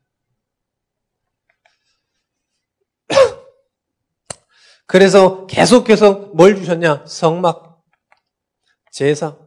그래서 4.89 5.45
계속해서 5.45 6.31
뭘 6.33 6.55
주셨냐? 6.55 7.05
성막, 7.05 7.79
제사. 8.91 9.37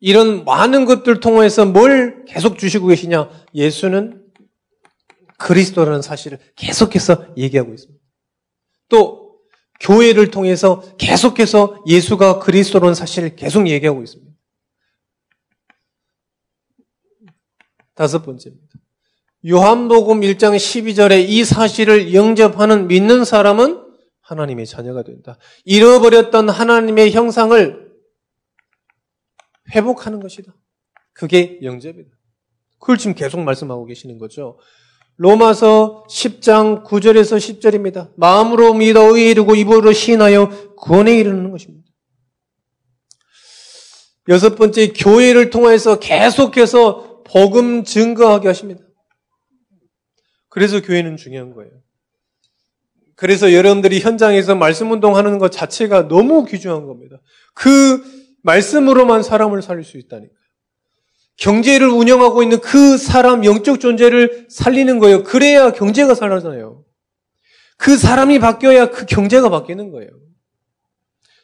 이런 0.00 0.44
많은 0.44 0.86
것들 0.86 1.20
통해서 1.20 1.64
뭘 1.64 2.24
계속 2.24 2.58
주시고 2.58 2.88
계시냐? 2.88 3.30
예수는 3.54 4.26
그리스도라는 5.38 6.02
사실을 6.02 6.40
계속해서 6.56 7.36
얘기하고 7.36 7.72
있습니다. 7.72 8.04
또 8.88 9.38
교회를 9.78 10.32
통해서 10.32 10.82
계속해서 10.96 11.84
예수가 11.86 12.40
그리스도라는 12.40 12.96
사실을 12.96 13.36
계속 13.36 13.68
얘기하고 13.68 14.02
있습니다. 14.02 14.32
다섯 17.94 18.22
번째입니다. 18.22 18.66
요한복음 19.46 20.20
1장 20.20 20.54
12절에 20.56 21.26
이 21.26 21.44
사실을 21.44 22.12
영접하는 22.12 22.88
믿는 22.88 23.24
사람은 23.24 23.86
하나님의 24.20 24.66
자녀가 24.66 25.02
된다. 25.02 25.38
잃어버렸던 25.64 26.48
하나님의 26.48 27.12
형상을 27.12 27.90
회복하는 29.74 30.20
것이다. 30.20 30.54
그게 31.12 31.58
영접이다. 31.62 32.10
그걸 32.78 32.98
지금 32.98 33.14
계속 33.14 33.40
말씀하고 33.40 33.86
계시는 33.86 34.18
거죠. 34.18 34.58
로마서 35.16 36.04
10장 36.08 36.84
9절에서 36.84 37.36
10절입니다. 37.36 38.12
마음으로 38.16 38.74
믿어 38.74 39.14
의에 39.14 39.30
이르고 39.30 39.54
입으로 39.54 39.92
신하여 39.92 40.74
구원에 40.76 41.18
이르는 41.18 41.50
것입니다. 41.50 41.90
여섯 44.28 44.54
번째 44.54 44.92
교회를 44.92 45.50
통해서 45.50 45.98
계속해서 45.98 47.22
복음 47.24 47.84
증거하게 47.84 48.48
하십니다. 48.48 48.82
그래서 50.50 50.82
교회는 50.82 51.16
중요한 51.16 51.54
거예요. 51.54 51.70
그래서 53.16 53.52
여러분들이 53.52 54.00
현장에서 54.00 54.54
말씀 54.54 54.90
운동하는 54.90 55.38
것 55.38 55.50
자체가 55.52 56.08
너무 56.08 56.44
귀중한 56.44 56.86
겁니다. 56.86 57.20
그 57.54 58.02
말씀으로만 58.42 59.22
사람을 59.22 59.62
살릴 59.62 59.84
수 59.84 59.98
있다니까요. 59.98 60.40
경제를 61.36 61.88
운영하고 61.88 62.42
있는 62.42 62.60
그 62.60 62.98
사람 62.98 63.44
영적 63.44 63.80
존재를 63.80 64.46
살리는 64.50 64.98
거예요. 64.98 65.22
그래야 65.22 65.72
경제가 65.72 66.14
살아나요. 66.14 66.84
그 67.76 67.96
사람이 67.96 68.38
바뀌어야 68.40 68.90
그 68.90 69.06
경제가 69.06 69.48
바뀌는 69.48 69.90
거예요. 69.90 70.10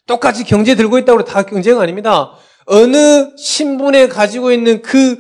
똑같이 0.07 0.45
경제 0.45 0.75
들고 0.75 0.99
있다고 0.99 1.25
다 1.25 1.43
경제가 1.43 1.81
아닙니다. 1.81 2.33
어느 2.67 3.37
신분에 3.37 4.09
가지고 4.09 4.53
있는 4.53 4.83
그 4.83 5.19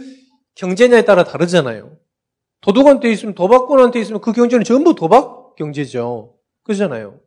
경제냐에 0.55 1.05
따라 1.05 1.25
다르잖아요. 1.25 1.97
도둑한테 2.61 3.11
있으면 3.13 3.35
도박꾼한테 3.35 4.01
있으면 4.01 4.21
그 4.21 4.33
경제는 4.33 4.65
전부 4.65 4.95
도박 4.95 5.55
경제죠. 5.57 6.39
그잖아요. 6.63 7.21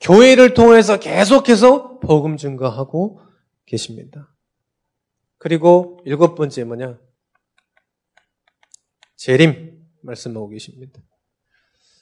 교회를 0.00 0.54
통해서 0.54 1.00
계속해서 1.00 1.98
복음 1.98 2.36
증거하고 2.36 3.20
계십니다. 3.64 4.32
그리고 5.38 6.00
일곱 6.04 6.34
번째 6.36 6.64
뭐냐? 6.64 6.98
재림 9.16 9.84
말씀하고 10.02 10.48
계십니다. 10.48 11.00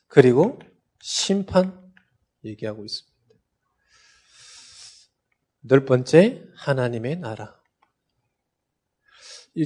그리고 0.07 0.59
심판 1.01 1.83
얘기하고 2.45 2.85
있습니다. 2.85 3.15
열 5.71 5.87
번째, 5.87 6.45
하나님의 6.57 7.21
나라. 7.21 7.59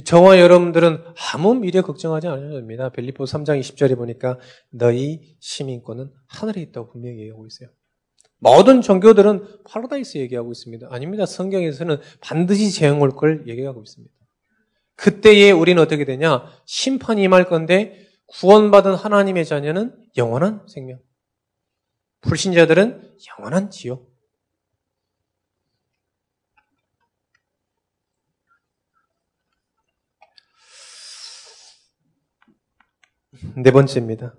저와 0.05 0.39
여러분들은 0.39 1.03
아무 1.33 1.55
미래 1.55 1.81
걱정하지 1.81 2.27
않아야 2.27 2.51
됩니다. 2.51 2.89
벨리포 2.89 3.23
3장 3.23 3.59
20절에 3.59 3.97
보니까 3.97 4.37
너희 4.69 5.35
시민권은 5.39 6.11
하늘에 6.27 6.61
있다고 6.61 6.91
분명히 6.91 7.19
얘기하고 7.21 7.47
있어요. 7.47 7.69
모든 8.37 8.81
종교들은 8.81 9.63
파라다이스 9.65 10.19
얘기하고 10.19 10.51
있습니다. 10.51 10.87
아닙니다. 10.91 11.25
성경에서는 11.25 11.97
반드시 12.21 12.71
재앙 12.71 13.01
올걸 13.01 13.45
얘기하고 13.47 13.81
있습니다. 13.81 14.13
그때에 14.95 15.51
우리는 15.51 15.81
어떻게 15.81 16.05
되냐? 16.05 16.45
심판이 16.65 17.23
임할 17.23 17.45
건데 17.45 18.07
구원받은 18.27 18.93
하나님의 18.93 19.45
자녀는 19.45 19.95
영원한 20.17 20.65
생명. 20.67 20.99
불신자들은 22.21 23.15
영원한 23.29 23.71
지옥. 23.71 24.08
네 33.55 33.71
번째입니다. 33.71 34.35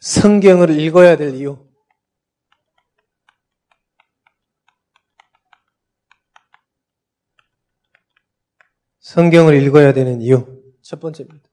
성경을 0.00 0.78
읽어야 0.78 1.16
될 1.16 1.34
이유. 1.34 1.66
성경을 9.00 9.60
읽어야 9.62 9.92
되는 9.92 10.20
이유. 10.20 10.46
첫 10.82 11.00
번째입니다. 11.00 11.48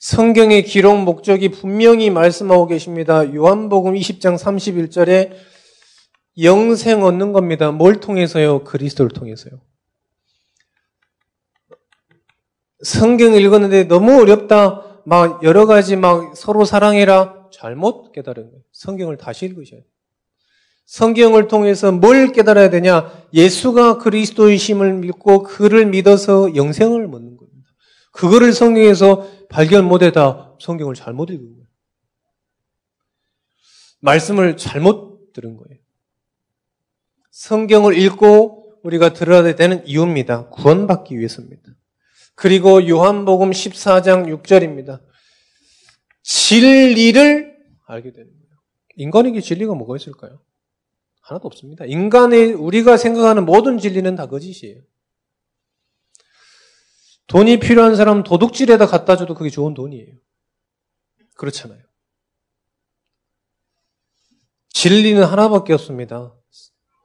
성경의 0.00 0.64
기록 0.64 1.02
목적이 1.02 1.50
분명히 1.50 2.10
말씀하고 2.10 2.66
계십니다. 2.66 3.34
요한복음 3.34 3.94
20장 3.94 4.38
31절에 4.38 5.32
영생 6.42 7.02
얻는 7.02 7.32
겁니다. 7.32 7.70
뭘 7.70 8.00
통해서요? 8.00 8.64
그리스도를 8.64 9.10
통해서요. 9.10 9.60
성경 12.82 13.34
읽었는데 13.34 13.84
너무 13.84 14.20
어렵다. 14.20 14.89
막 15.10 15.42
여러 15.42 15.66
가지 15.66 15.96
막 15.96 16.36
서로 16.36 16.64
사랑해라 16.64 17.48
잘못 17.52 18.12
깨달은 18.12 18.48
거예요. 18.48 18.62
성경을 18.70 19.16
다시 19.16 19.44
읽으셔야 19.44 19.80
돼요. 19.80 19.90
성경을 20.86 21.48
통해서 21.48 21.90
뭘 21.90 22.30
깨달아야 22.30 22.70
되냐? 22.70 23.10
예수가 23.34 23.98
그리스도의심을 23.98 24.94
믿고 24.94 25.42
그를 25.42 25.86
믿어서 25.86 26.54
영생을 26.54 27.06
얻는 27.06 27.36
겁니다. 27.36 27.70
그거를 28.12 28.52
성경에서 28.52 29.26
발견 29.48 29.84
못해다 29.84 30.54
성경을 30.60 30.94
잘못 30.94 31.30
읽은 31.30 31.54
거예요. 31.54 31.66
말씀을 33.98 34.56
잘못 34.56 35.32
들은 35.32 35.56
거예요. 35.56 35.80
성경을 37.32 37.98
읽고 37.98 38.78
우리가 38.84 39.12
들어야 39.12 39.56
되는 39.56 39.84
이유입니다. 39.88 40.50
구원받기 40.50 41.18
위해서입니다. 41.18 41.72
그리고 42.40 42.88
요한복음 42.88 43.50
14장 43.50 44.42
6절입니다. 44.42 45.02
진리를 46.22 47.54
알게 47.86 48.12
되는 48.12 48.30
거예요. 48.30 48.56
인간에게 48.96 49.42
진리가 49.42 49.74
뭐가 49.74 49.96
있을까요? 49.96 50.40
하나도 51.20 51.46
없습니다. 51.48 51.84
인간의 51.84 52.54
우리가 52.54 52.96
생각하는 52.96 53.44
모든 53.44 53.76
진리는 53.76 54.16
다 54.16 54.26
거짓이에요. 54.26 54.80
돈이 57.26 57.60
필요한 57.60 57.94
사람 57.94 58.22
도둑질에다 58.22 58.86
갖다 58.86 59.18
줘도 59.18 59.34
그게 59.34 59.50
좋은 59.50 59.74
돈이에요. 59.74 60.14
그렇잖아요. 61.34 61.82
진리는 64.70 65.22
하나밖에 65.22 65.74
없습니다. 65.74 66.34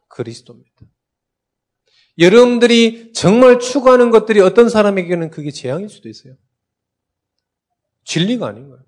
그리스도입니다. 0.08 0.86
여러분들이 2.18 3.12
정말 3.14 3.60
추구하는 3.60 4.10
것들이 4.10 4.40
어떤 4.40 4.70
사람에게는 4.70 5.32
그게 5.32 5.52
재앙일 5.52 5.90
수도 5.90 6.10
있어요. 6.10 6.36
진리가 8.06 8.48
아닌 8.48 8.70
거예요. 8.70 8.84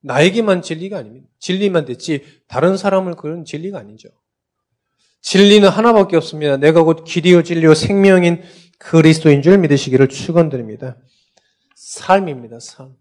나에게만 0.00 0.62
진리가 0.62 0.98
아닙니다. 0.98 1.28
진리만 1.38 1.84
됐지 1.84 2.24
다른 2.46 2.76
사람을 2.76 3.14
그런 3.14 3.44
진리가 3.44 3.78
아니죠. 3.78 4.08
진리는 5.20 5.66
하나밖에 5.68 6.16
없습니다. 6.16 6.56
내가 6.58 6.82
곧 6.82 7.04
길이요 7.04 7.42
진리요 7.42 7.74
생명인 7.74 8.42
그리스도인 8.78 9.40
줄 9.40 9.56
믿으시기를 9.58 10.08
축원드립니다. 10.08 10.96
삶입니다. 11.74 12.60
삶. 12.60 12.94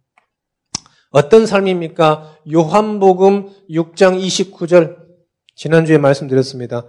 어떤 1.09 1.45
삶입니까? 1.45 2.37
요한복음 2.51 3.49
6장 3.69 4.19
29절 4.25 4.97
지난주에 5.55 5.97
말씀드렸습니다. 5.97 6.85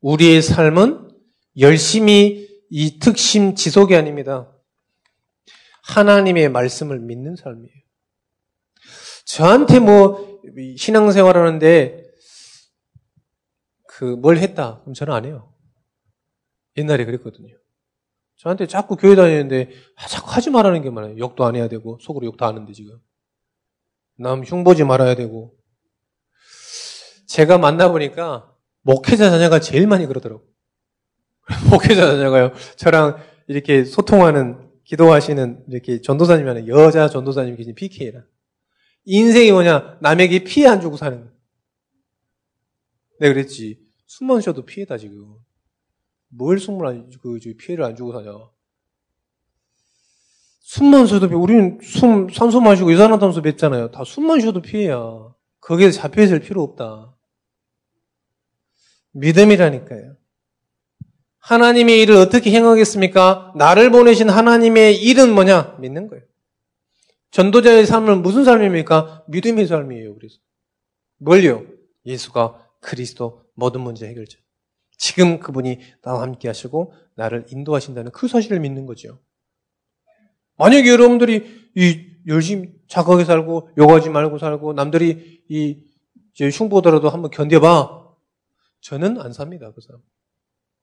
우리의 0.00 0.40
삶은 0.40 1.07
열심히 1.58 2.48
이 2.70 2.98
특심 2.98 3.54
지속이 3.54 3.96
아닙니다. 3.96 4.52
하나님의 5.82 6.50
말씀을 6.50 6.98
믿는 7.00 7.36
삶이에요. 7.36 7.78
저한테 9.24 9.78
뭐 9.80 10.40
신앙생활 10.76 11.36
하는데 11.36 12.04
그 13.86 14.16
뭘 14.16 14.38
했다 14.38 14.80
그럼 14.80 14.94
저는 14.94 15.12
안 15.12 15.24
해요. 15.24 15.52
옛날에 16.76 17.04
그랬거든요. 17.04 17.56
저한테 18.36 18.66
자꾸 18.66 18.94
교회 18.96 19.16
다니는데 19.16 19.70
아, 19.96 20.06
자꾸 20.06 20.30
하지 20.30 20.50
말라는 20.50 20.82
게 20.82 20.90
많아요. 20.90 21.18
욕도 21.18 21.44
안 21.44 21.56
해야 21.56 21.68
되고 21.68 21.98
속으로 22.00 22.26
욕도 22.26 22.46
하는데 22.46 22.72
지금 22.72 23.00
남 24.16 24.44
흉보지 24.44 24.84
말아야 24.84 25.16
되고 25.16 25.58
제가 27.26 27.58
만나보니까 27.58 28.54
목회자 28.82 29.30
자녀가 29.30 29.58
제일 29.58 29.86
많이 29.88 30.06
그러더라고. 30.06 30.47
목회자 31.70 32.06
자녀가요. 32.16 32.52
저랑 32.76 33.16
이렇게 33.46 33.84
소통하는, 33.84 34.68
기도하시는 34.84 35.64
이렇게 35.68 36.00
전도사님이 36.00 36.48
하는 36.48 36.68
여자 36.68 37.08
전도사님이 37.08 37.56
계신 37.56 37.74
PK라. 37.74 38.22
인생이 39.04 39.52
뭐냐? 39.52 39.98
남에게 40.00 40.44
피해 40.44 40.68
안 40.68 40.80
주고 40.80 40.96
사는 40.96 41.24
거. 41.24 41.30
내가 43.20 43.34
그랬지. 43.34 43.78
숨만 44.06 44.40
쉬어도 44.40 44.64
피해다, 44.64 44.96
지금. 44.98 45.34
뭘 46.28 46.58
숨을 46.58 46.86
안, 46.86 47.10
그, 47.22 47.38
피해를 47.58 47.84
안 47.84 47.96
주고 47.96 48.12
사냐. 48.12 48.30
숨만 50.60 51.06
쉬어도 51.06 51.28
피해. 51.28 51.38
우리는 51.38 51.78
숨, 51.82 52.28
산소 52.28 52.60
마시고 52.60 52.90
이산화탄소 52.90 53.40
뱉잖아요. 53.42 53.90
다 53.90 54.04
숨만 54.04 54.40
쉬어도 54.40 54.60
피해야. 54.60 55.00
거기에 55.60 55.90
잡혀 55.90 56.22
있을 56.22 56.40
필요 56.40 56.62
없다. 56.62 57.16
믿음이라니까요. 59.12 60.17
하나님의 61.48 62.02
일을 62.02 62.16
어떻게 62.16 62.50
행하겠습니까? 62.50 63.54
나를 63.56 63.90
보내신 63.90 64.28
하나님의 64.28 65.02
일은 65.02 65.34
뭐냐? 65.34 65.78
믿는 65.80 66.08
거예요. 66.08 66.22
전도자의 67.30 67.86
삶은 67.86 68.20
무슨 68.20 68.44
삶입니까? 68.44 69.24
믿음의 69.28 69.66
삶이에요. 69.66 70.14
그래서 70.14 70.36
뭘요? 71.16 71.64
예수가 72.04 72.68
그리스도 72.80 73.46
모든 73.54 73.80
문제 73.80 74.06
해결자. 74.06 74.36
지금 74.98 75.40
그분이 75.40 75.78
나와 76.02 76.20
함께 76.20 76.48
하시고 76.48 76.92
나를 77.14 77.46
인도하신다는 77.50 78.12
그 78.12 78.28
사실을 78.28 78.60
믿는 78.60 78.84
거죠. 78.84 79.18
만약에 80.58 80.86
여러분들이 80.90 81.70
이 81.74 82.06
열심히 82.26 82.74
착하게 82.88 83.24
살고 83.24 83.70
요구하지 83.78 84.10
말고 84.10 84.36
살고 84.36 84.74
남들이 84.74 85.44
이 85.48 85.82
흉보더라도 86.38 87.08
한번 87.08 87.30
견뎌봐. 87.30 88.06
저는 88.82 89.18
안 89.18 89.32
삽니다. 89.32 89.72
그 89.72 89.80
사람. 89.80 90.02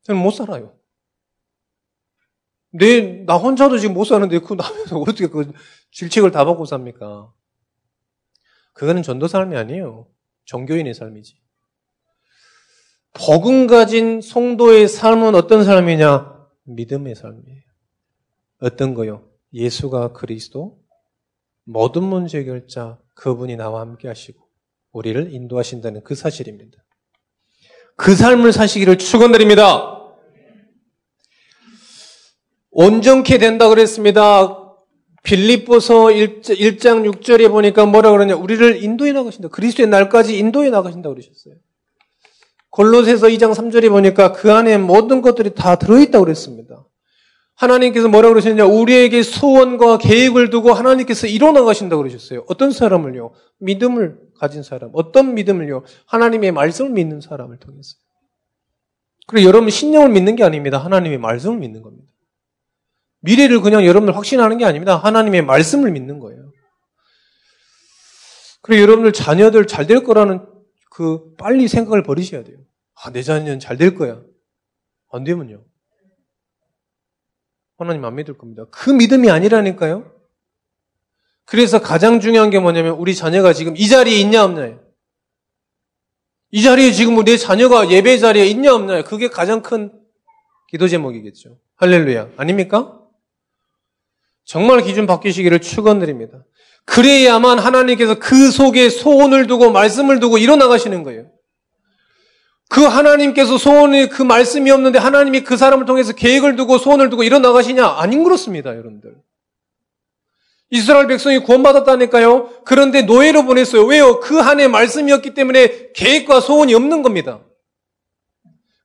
저는 0.05 0.21
못 0.21 0.31
살아요. 0.31 0.75
내, 2.71 3.23
나 3.25 3.37
혼자도 3.37 3.77
지금 3.77 3.95
못 3.95 4.05
사는데 4.05 4.39
그 4.39 4.53
남에서 4.53 4.97
어떻게 4.99 5.27
그 5.27 5.51
질책을 5.91 6.31
다 6.31 6.45
받고 6.45 6.65
삽니까? 6.65 7.33
그거는 8.73 9.01
전도 9.03 9.27
삶이 9.27 9.55
아니에요. 9.55 10.07
종교인의 10.45 10.93
삶이지. 10.93 11.41
복음 13.13 13.65
가진 13.65 14.21
성도의 14.21 14.87
삶은 14.87 15.35
어떤 15.35 15.63
삶이냐? 15.63 16.49
믿음의 16.65 17.15
삶이에요. 17.15 17.61
어떤 18.59 18.93
거요? 18.93 19.27
예수가 19.53 20.11
그리스도, 20.11 20.83
모든 21.63 22.03
문제 22.03 22.39
해결자, 22.39 22.99
그분이 23.13 23.55
나와 23.55 23.79
함께 23.81 24.09
하시고, 24.09 24.45
우리를 24.91 25.33
인도하신다는 25.33 26.03
그 26.03 26.13
사실입니다. 26.13 26.84
그 27.95 28.15
삶을 28.15 28.51
사시기를 28.51 28.97
축원드립니다. 28.97 29.91
온전케 32.71 33.37
된다 33.37 33.69
그랬습니다. 33.69 34.61
빌립보서 35.23 36.05
1장 36.05 37.09
6절에 37.09 37.49
보니까 37.49 37.85
뭐라 37.85 38.11
그러냐. 38.11 38.35
우리를 38.35 38.83
인도해 38.83 39.11
나가신다. 39.11 39.47
그리스도의 39.47 39.87
날까지 39.87 40.37
인도해 40.37 40.69
나가신다 40.69 41.09
그러셨어요. 41.09 41.55
골로새서 42.69 43.27
2장 43.27 43.53
3절에 43.53 43.89
보니까 43.89 44.33
그 44.33 44.51
안에 44.51 44.77
모든 44.77 45.21
것들이 45.21 45.55
다 45.55 45.77
들어있다고 45.77 46.25
그랬습니다. 46.25 46.85
하나님께서 47.55 48.09
뭐라고 48.09 48.33
그러셨냐? 48.33 48.65
우리에게 48.65 49.23
소원과 49.23 49.97
계획을 49.99 50.49
두고 50.49 50.73
하나님께서 50.73 51.25
이뤄나가신다고 51.27 52.03
그러셨어요. 52.03 52.43
어떤 52.47 52.71
사람을요? 52.71 53.31
믿음을 53.59 54.17
가진 54.37 54.63
사람. 54.63 54.91
어떤 54.93 55.33
믿음을요? 55.35 55.83
하나님의 56.05 56.51
말씀을 56.51 56.91
믿는 56.91 57.21
사람을 57.21 57.57
통해서. 57.59 57.95
그리고 59.27 59.47
여러분 59.47 59.69
신령을 59.69 60.09
믿는 60.09 60.35
게 60.35 60.43
아닙니다. 60.43 60.77
하나님의 60.77 61.17
말씀을 61.17 61.57
믿는 61.57 61.81
겁니다. 61.81 62.11
미래를 63.21 63.61
그냥 63.61 63.85
여러분들 63.85 64.15
확신하는 64.15 64.57
게 64.57 64.65
아닙니다. 64.65 64.97
하나님의 64.97 65.41
말씀을 65.43 65.91
믿는 65.91 66.19
거예요. 66.19 66.51
그리고 68.61 68.81
여러분들 68.83 69.13
자녀들 69.13 69.67
잘 69.67 69.87
될 69.87 70.03
거라는 70.03 70.45
그 70.91 71.33
빨리 71.35 71.67
생각을 71.67 72.03
버리셔야 72.03 72.43
돼요. 72.43 72.57
아, 72.95 73.11
내 73.11 73.21
자녀는 73.23 73.59
잘 73.59 73.77
될 73.77 73.95
거야. 73.95 74.21
안 75.11 75.23
되면요. 75.23 75.63
하나님 77.77 78.05
안 78.05 78.15
믿을 78.15 78.37
겁니다. 78.37 78.65
그 78.71 78.89
믿음이 78.91 79.29
아니라니까요. 79.29 80.14
그래서 81.45 81.79
가장 81.79 82.19
중요한 82.19 82.49
게 82.49 82.59
뭐냐면 82.59 82.93
우리 82.93 83.15
자녀가 83.15 83.53
지금 83.53 83.75
이 83.77 83.87
자리에 83.87 84.17
있냐 84.19 84.43
없냐 84.43 84.79
이 86.51 86.61
자리에 86.61 86.91
지금 86.91 87.23
내 87.23 87.37
자녀가 87.37 87.89
예배 87.89 88.17
자리에 88.17 88.45
있냐 88.47 88.73
없냐 88.73 89.03
그게 89.03 89.29
가장 89.29 89.61
큰 89.61 89.91
기도 90.69 90.87
제목이겠죠. 90.87 91.57
할렐루야. 91.77 92.29
아닙니까? 92.37 92.99
정말 94.45 94.81
기준 94.81 95.05
바뀌시기를 95.05 95.59
축원드립니다. 95.59 96.43
그래야만 96.85 97.59
하나님께서 97.59 98.15
그 98.19 98.51
속에 98.51 98.89
소원을 98.89 99.47
두고 99.47 99.71
말씀을 99.71 100.19
두고 100.19 100.37
일어나가시는 100.37 101.03
거예요. 101.03 101.31
그 102.69 102.81
하나님께서 102.83 103.57
소원이 103.57 104.09
그 104.09 104.21
말씀이 104.23 104.69
없는데 104.71 104.99
하나님이 104.99 105.41
그 105.41 105.57
사람을 105.57 105.85
통해서 105.85 106.13
계획을 106.13 106.55
두고 106.55 106.77
소원을 106.77 107.09
두고 107.09 107.23
일어나가시냐? 107.23 107.85
아닌 107.85 108.23
그렇습니다, 108.23 108.71
여러분들. 108.71 109.15
이스라엘 110.75 111.07
백성이 111.07 111.39
구원받았다니까요. 111.39 112.63
그런데 112.65 113.01
노예로 113.03 113.45
보냈어요. 113.45 113.83
왜요? 113.85 114.19
그 114.19 114.35
한해 114.37 114.67
말씀이었기 114.67 115.33
때문에 115.33 115.91
계획과 115.93 116.41
소원이 116.41 116.73
없는 116.75 117.01
겁니다. 117.01 117.43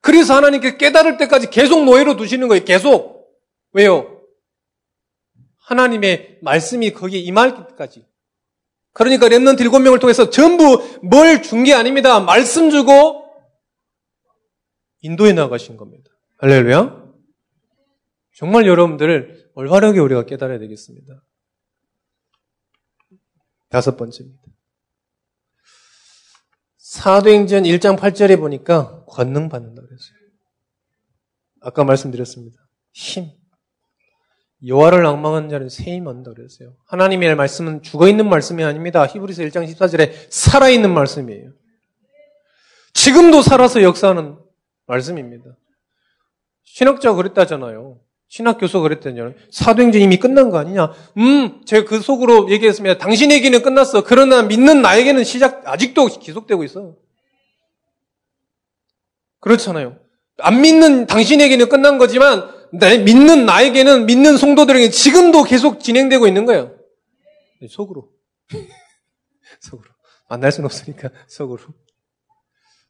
그래서 0.01 0.35
하나님께 0.35 0.77
깨달을 0.79 1.17
때까지 1.19 1.51
계속 1.51 1.85
노예로 1.85 2.17
두시는 2.17 2.49
거예요. 2.49 2.65
계속. 2.65 3.29
왜요? 3.73 4.23
하나님의 5.59 6.39
말씀이 6.43 6.93
거기에 6.93 7.21
임할 7.21 7.67
때까지. 7.69 8.07
그러니까 8.93 9.29
remnant 9.29 9.61
일곱 9.61 9.81
명을 9.81 9.99
통해서 9.99 10.31
전부 10.31 10.83
뭘 11.03 11.43
준 11.43 11.65
게 11.65 11.75
아닙니다. 11.75 12.19
말씀 12.21 12.71
주고 12.71 13.25
인도해 15.03 15.33
나가신 15.33 15.77
겁니다. 15.77 16.11
할렐루야. 16.39 17.05
정말 18.37 18.67
여러분들을 18.67 19.51
올바르게 19.55 20.01
우리가 20.01 20.25
깨달아야 20.25 20.59
되겠습니다. 20.59 21.23
다섯 23.71 23.97
번째입니다. 23.97 24.43
사도행전 26.77 27.63
1장 27.63 27.97
8절에 27.97 28.39
보니까 28.39 29.05
권능 29.07 29.49
받는다 29.49 29.81
그랬어요. 29.81 30.19
아까 31.61 31.85
말씀드렸습니다. 31.85 32.59
힘. 32.93 33.31
여호와를 34.67 35.03
낭망한 35.03 35.49
자는 35.49 35.69
세임 35.69 36.07
얻는다 36.07 36.33
그랬어요. 36.33 36.77
하나님의 36.87 37.35
말씀은 37.37 37.83
죽어 37.83 38.09
있는 38.09 38.29
말씀이 38.29 38.63
아닙니다. 38.63 39.07
히브리서 39.07 39.45
1장 39.45 39.67
14절에 39.73 40.13
살아 40.31 40.69
있는 40.69 40.93
말씀이에요. 40.93 41.53
지금도 42.93 43.41
살아서 43.43 43.83
역사하는 43.83 44.37
말씀입니다. 44.87 45.57
신학자가 46.65 47.17
그랬다잖아요. 47.17 48.01
신학 48.31 48.59
교수가 48.59 48.83
그랬다잖아요. 48.83 49.35
사도행전 49.51 50.01
이미 50.01 50.17
끝난 50.17 50.51
거 50.51 50.59
아니냐? 50.59 50.93
음, 51.19 51.63
제가 51.67 51.85
그 51.85 52.01
속으로 52.01 52.49
얘기했습니다. 52.49 52.97
당신에게는 52.99 53.63
끝났어. 53.63 54.05
그러나 54.05 54.43
믿는 54.43 54.83
나에게는 54.83 55.25
시작, 55.25 55.67
아직도 55.67 56.07
계속되고 56.07 56.63
있어. 56.63 56.95
그렇잖아요. 59.41 59.99
안 60.39 60.61
믿는 60.61 61.07
당신에게는 61.07 61.69
끝난 61.69 61.99
거지만 61.99 62.49
믿는 62.71 63.47
나에게는 63.47 64.07
믿는 64.07 64.37
성도들에게 64.37 64.91
지금도 64.91 65.43
계속 65.43 65.81
진행되고 65.81 66.29
있는 66.29 66.47
거예요. 66.47 66.73
속으로. 67.69 68.11
속으로. 69.59 69.91
만날 70.29 70.53
수는 70.53 70.67
없으니까 70.67 71.11
속으로. 71.27 71.63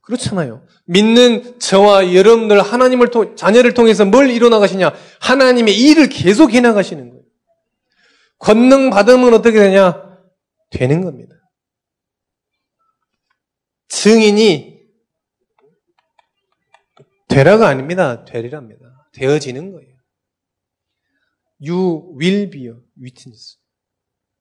그렇잖아요. 0.03 0.67
믿는 0.87 1.59
저와 1.61 2.15
여러분들 2.15 2.61
하나님을 2.61 3.11
통 3.11 3.37
자녀를 3.37 3.75
통해서 3.75 4.05
뭘 4.05 4.31
이뤄나가시냐? 4.31 4.93
하나님의 5.21 5.79
일을 5.79 6.09
계속 6.09 6.53
해나가시는 6.53 7.11
거예요. 7.11 7.25
권능 8.39 8.91
받으면 8.91 9.35
어떻게 9.35 9.59
되냐? 9.59 10.19
되는 10.71 11.03
겁니다. 11.03 11.35
증인이 13.89 14.81
되라가 17.29 17.69
아닙니다. 17.69 18.25
되리랍니다. 18.25 19.09
되어지는 19.13 19.73
거예요. 19.73 19.95
You 21.61 22.17
will 22.19 22.51
be 22.51 22.67
a 22.67 22.73
witness. 23.01 23.59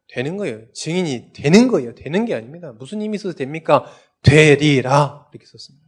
되는 0.07 0.37
거예요. 0.37 0.71
증인이 0.73 1.33
되는 1.33 1.67
거예요. 1.67 1.93
되는 1.93 2.25
게 2.25 2.33
아닙니다. 2.33 2.71
무슨 2.71 3.01
힘이 3.01 3.15
있어서 3.15 3.35
됩니까? 3.35 3.85
되리라. 4.21 5.29
이렇게 5.33 5.45
썼습니다. 5.45 5.85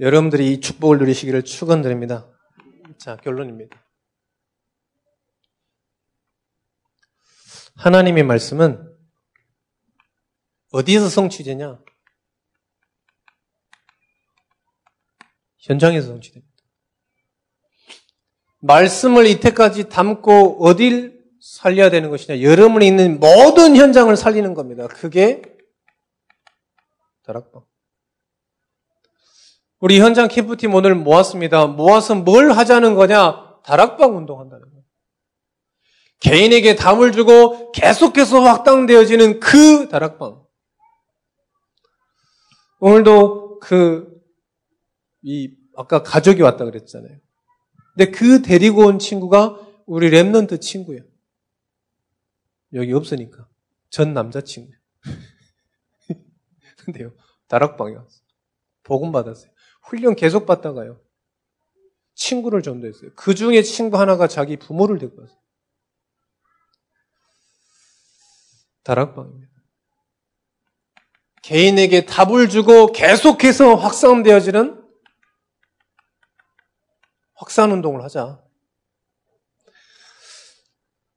여러분들이 0.00 0.52
이 0.52 0.60
축복을 0.60 0.98
누리시기를 0.98 1.44
축원드립니다. 1.44 2.28
자, 2.98 3.16
결론입니다. 3.16 3.84
하나님의 7.76 8.24
말씀은 8.24 8.92
어디에서 10.72 11.08
성취되냐? 11.08 11.78
현장에서 15.58 16.08
성취됩니다. 16.08 16.52
말씀을 18.60 19.26
이때까지 19.26 19.88
담고 19.88 20.64
어딜 20.64 21.22
살려야 21.40 21.90
되는 21.90 22.10
것이냐? 22.10 22.42
여러분이 22.42 22.86
있는 22.86 23.18
모든 23.20 23.76
현장을 23.76 24.16
살리는 24.16 24.54
겁니다. 24.54 24.86
그게 24.86 25.42
다락방. 27.22 27.64
우리 29.80 30.00
현장 30.00 30.28
캠프팀 30.28 30.74
오늘 30.74 30.94
모았습니다. 30.94 31.66
모아서 31.66 32.14
뭘 32.14 32.52
하자는 32.52 32.94
거냐? 32.94 33.60
다락방 33.64 34.16
운동한다는 34.16 34.70
거예요. 34.70 34.84
개인에게 36.20 36.76
답을 36.76 37.10
주고 37.10 37.72
계속해서 37.72 38.40
확장되어지는 38.40 39.40
그 39.40 39.88
다락방. 39.88 40.40
오늘도 42.78 43.58
그, 43.58 44.20
이, 45.22 45.52
아까 45.76 46.02
가족이 46.02 46.42
왔다 46.42 46.64
그랬잖아요. 46.64 47.18
근데 47.94 48.10
그 48.10 48.42
데리고 48.42 48.86
온 48.86 48.98
친구가 48.98 49.58
우리 49.86 50.10
remnant 50.10 50.60
친구예요. 50.60 51.02
여기 52.74 52.92
없으니까. 52.92 53.48
전 53.90 54.14
남자친구예요. 54.14 54.78
근데요, 56.84 57.12
다락방에 57.48 57.94
왔어요. 57.94 58.22
복음 58.82 59.12
받았어요. 59.12 59.50
훈련 59.82 60.14
계속 60.14 60.46
받다가요. 60.46 61.00
친구를 62.14 62.62
전도했어요. 62.62 63.10
그 63.16 63.34
중에 63.34 63.62
친구 63.62 63.98
하나가 63.98 64.26
자기 64.26 64.56
부모를 64.56 64.98
데리고 64.98 65.22
왔어요. 65.22 65.38
다락방입니다. 68.84 69.52
개인에게 71.42 72.06
답을 72.06 72.48
주고 72.48 72.92
계속해서 72.92 73.74
확산되어지는 73.74 74.80
확산 77.34 77.72
운동을 77.72 78.02
하자. 78.04 78.40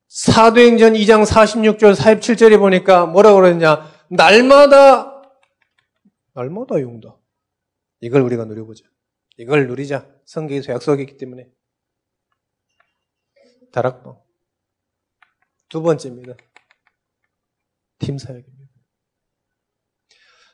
사도행전 0.08 0.94
2장 0.94 1.26
46절 1.26 1.96
47절에 1.96 2.58
보니까 2.58 3.06
뭐라고 3.06 3.36
그러느냐. 3.36 3.92
날마다 4.10 5.15
날마다 6.36 6.80
용다. 6.82 7.18
이걸 8.02 8.22
우리가 8.22 8.46
누려보자. 8.46 8.86
이걸 9.38 9.68
누리자. 9.68 10.14
성경에서 10.26 10.74
약속이기 10.74 11.18
때문에. 11.18 11.50
다락방. 13.72 14.22
두 15.70 15.82
번째입니다. 15.82 16.36
팀 18.00 18.18
사역입니다. 18.18 18.74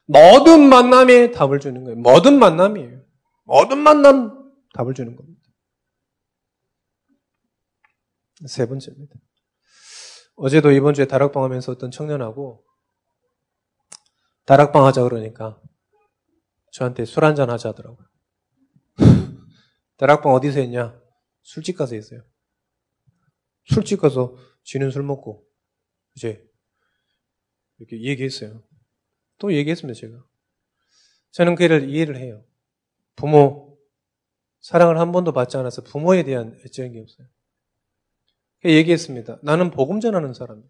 모든 0.06 0.70
만남에 0.70 1.32
답을 1.32 1.60
주는 1.60 1.84
거예요. 1.84 1.98
모든 1.98 2.38
만남이에요. 2.38 3.04
모든 3.44 3.80
만남 3.80 4.54
답을 4.74 4.94
주는 4.94 5.16
겁니다. 5.16 5.42
세 8.46 8.68
번째입니다. 8.68 9.16
어제도 10.36 10.72
이번 10.72 10.94
주에 10.94 11.06
다락방 11.06 11.44
하면서 11.44 11.72
어떤 11.72 11.92
청년하고 11.92 12.66
다락방 14.46 14.86
하자 14.86 15.04
그러니까 15.04 15.62
저한테 16.72 17.06
술 17.06 17.24
한잔 17.26 17.50
하자 17.50 17.70
하더라고요. 17.70 18.08
다락방 19.98 20.34
어디서 20.34 20.60
했냐? 20.62 21.00
술집 21.44 21.78
가서 21.78 21.96
했어요. 21.96 22.24
술집 23.66 24.02
가서 24.02 24.36
쥐는 24.64 24.90
술 24.92 25.04
먹고 25.04 25.46
이제 26.16 26.48
이렇게 27.78 28.02
얘기했어요. 28.02 28.64
또 29.38 29.54
얘기했습니다, 29.54 30.00
제가. 30.00 30.24
저는 31.32 31.56
그를 31.56 31.90
이해를 31.90 32.18
해요. 32.18 32.44
부모, 33.16 33.78
사랑을 34.60 35.00
한 35.00 35.12
번도 35.12 35.34
받지 35.34 35.58
않아서 35.58 35.82
부모에 35.82 36.24
대한 36.24 36.60
애정이 36.66 37.00
없어요. 37.00 37.28
얘기했습니다. 38.64 39.40
나는 39.42 39.72
복음 39.72 40.00
전하는 40.00 40.34
사람이다. 40.34 40.70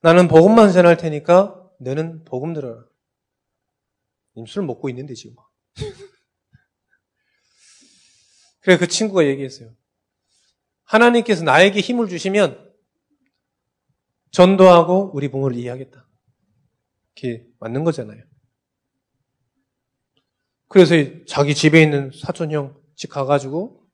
나는 0.00 0.28
복음만 0.28 0.70
전할 0.70 0.98
테니까 0.98 1.70
너는 1.80 2.24
복음 2.24 2.52
들어라. 2.52 2.84
술 4.46 4.64
먹고 4.64 4.88
있는데 4.88 5.14
지금. 5.14 5.36
그래 8.60 8.78
그 8.78 8.86
친구가 8.86 9.26
얘기했어요. 9.26 9.74
하나님께서 10.84 11.44
나에게 11.44 11.80
힘을 11.80 12.08
주시면 12.08 12.72
전도하고 14.30 15.12
우리 15.14 15.30
부모를 15.30 15.56
이해하겠다. 15.56 16.08
그게 17.14 17.46
맞는 17.60 17.84
거잖아요. 17.84 18.22
그래서 20.68 20.94
자기 21.26 21.54
집에 21.54 21.82
있는 21.82 22.10
사촌 22.12 22.50
형 22.50 22.84
집 22.94 23.10
가가지고 23.10 23.84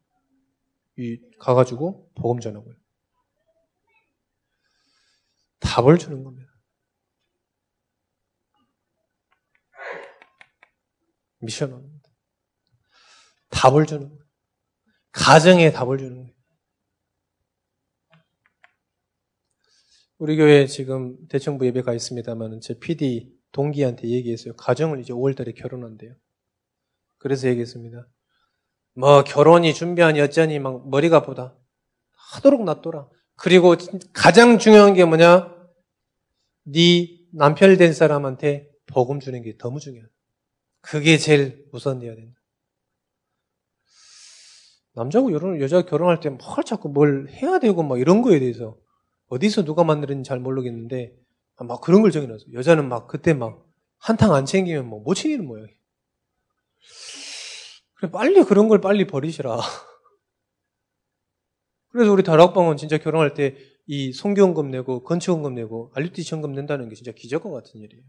이 0.96 1.18
가가지고 1.38 2.10
복음 2.14 2.40
전하고요. 2.40 2.74
답을 5.60 5.98
주는 5.98 6.22
겁니다. 6.22 6.49
미션입니다. 11.40 12.08
답을 13.50 13.86
주는 13.86 14.08
거예요. 14.08 14.24
가정에 15.12 15.72
답을 15.72 15.98
주는 15.98 16.16
거예요. 16.16 16.34
우리 20.18 20.36
교회 20.36 20.66
지금 20.66 21.16
대청부 21.28 21.66
예배가 21.66 21.94
있습니다만 21.94 22.60
제 22.60 22.78
PD 22.78 23.32
동기한테 23.52 24.08
얘기했어요. 24.08 24.54
가정을 24.54 25.00
이제 25.00 25.12
5월달에 25.12 25.56
결혼한대요. 25.56 26.14
그래서 27.18 27.48
얘기했습니다. 27.48 28.06
뭐 28.94 29.24
결혼이 29.24 29.72
준비한 29.72 30.16
여자니 30.16 30.58
막 30.58 30.88
머리가 30.88 31.18
아프다. 31.18 31.56
하도록 32.32 32.62
놔둬라. 32.64 33.08
그리고 33.36 33.74
가장 34.12 34.58
중요한 34.58 34.94
게 34.94 35.04
뭐냐? 35.04 35.56
네 36.64 37.18
남편 37.32 37.76
된 37.76 37.92
사람한테 37.92 38.68
복음 38.86 39.20
주는 39.20 39.42
게 39.42 39.56
너무 39.56 39.80
중요해. 39.80 40.06
그게 40.80 41.18
제일 41.18 41.66
우선돼야 41.72 42.14
된다. 42.14 42.38
남자고 44.94 45.32
여자 45.60 45.82
결혼할 45.82 46.20
때 46.20 46.30
뭘 46.30 46.64
자꾸 46.64 46.88
뭘 46.88 47.28
해야 47.30 47.58
되고 47.58 47.82
막 47.82 47.98
이런 48.00 48.22
거에 48.22 48.38
대해서 48.40 48.76
어디서 49.28 49.64
누가 49.64 49.84
만들었는지 49.84 50.28
잘 50.28 50.40
모르겠는데 50.40 51.16
막 51.60 51.80
그런 51.80 52.02
걸 52.02 52.10
정해놨어. 52.10 52.46
여자는 52.52 52.88
막 52.88 53.06
그때 53.06 53.34
막 53.34 53.64
한탕 53.98 54.34
안 54.34 54.46
챙기면 54.46 54.86
뭐 54.88 55.00
못 55.02 55.14
챙기는 55.14 55.46
모양이야. 55.46 55.74
그래 57.94 58.10
빨리 58.10 58.42
그런 58.44 58.68
걸 58.68 58.80
빨리 58.80 59.06
버리시라. 59.06 59.58
그래서 61.92 62.12
우리 62.12 62.22
다락방은 62.22 62.76
진짜 62.76 62.98
결혼할 62.98 63.34
때 63.34 63.56
이 63.92 64.12
송교원금 64.12 64.70
내고 64.70 65.02
건축원금 65.02 65.56
내고 65.56 65.90
알루티 65.96 66.22
현금 66.24 66.52
낸다는 66.52 66.88
게 66.88 66.94
진짜 66.94 67.10
기적과 67.10 67.50
같은 67.50 67.80
일이에요. 67.80 68.04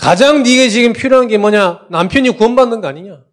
가장 0.00 0.42
네게 0.42 0.70
지금 0.70 0.92
필요한 0.92 1.28
게 1.28 1.36
뭐냐? 1.36 1.86
남편이 1.90 2.30
구원받는 2.30 2.80
거 2.80 2.88
아니냐? 2.88 3.24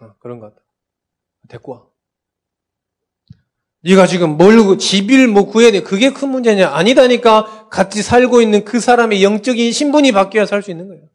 아, 0.00 0.14
그런 0.18 0.40
것 0.40 0.50
같다. 0.52 0.62
데리고 1.48 1.72
와. 1.72 1.86
네가 3.84 4.06
지금 4.06 4.36
뭘 4.36 4.78
집을 4.78 5.28
뭐 5.28 5.46
구해야 5.46 5.70
돼? 5.72 5.82
그게 5.82 6.12
큰 6.12 6.28
문제냐? 6.30 6.68
아니다니까 6.70 7.68
같이 7.68 8.02
살고 8.02 8.40
있는 8.42 8.64
그 8.64 8.80
사람의 8.80 9.22
영적인 9.22 9.72
신분이 9.72 10.12
바뀌어야 10.12 10.46
살 10.46 10.62
수 10.62 10.70
있는 10.70 10.88
거예요. 10.88 11.08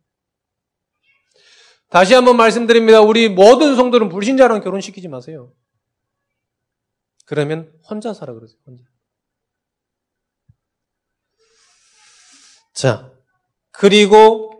다시 1.90 2.14
한번 2.14 2.36
말씀드립니다. 2.36 3.02
우리 3.02 3.30
모든 3.30 3.76
성도는 3.78 4.10
불신자랑 4.10 4.62
결혼시키지 4.62 5.08
마세요. 5.08 5.54
그러면 7.26 7.72
혼자 7.90 8.14
살아 8.14 8.34
그러세요. 8.34 8.58
혼자. 8.66 8.84
자, 12.74 13.17
그리고 13.78 14.52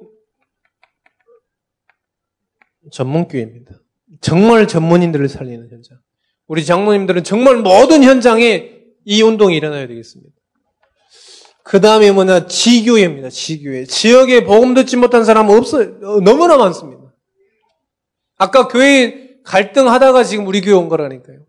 전문교회입니다. 2.92 3.72
정말 4.22 4.68
전문인들을 4.68 5.28
살리는 5.28 5.70
현장. 5.70 5.98
우리 6.48 6.64
장모님들은 6.64 7.24
정말 7.24 7.58
모든 7.58 8.04
현장에 8.04 8.72
이 9.06 9.22
운동이 9.22 9.56
일어나야 9.56 9.88
되겠습니다. 9.88 10.32
그 11.64 11.82
다음에 11.82 12.12
뭐냐, 12.12 12.46
지교회입니다. 12.48 13.30
지교회. 13.30 13.86
지역에 13.86 14.46
복음 14.46 14.74
듣지 14.74 14.96
못한 14.96 15.26
사람은 15.26 15.58
없어요. 15.58 16.00
너무나 16.22 16.56
많습니다. 16.56 17.14
아까 18.38 18.68
교회 18.68 19.36
갈등하다가 19.44 20.24
지금 20.24 20.48
우리 20.48 20.62
교회 20.62 20.74
온 20.74 20.88
거라니까요. 20.88 21.40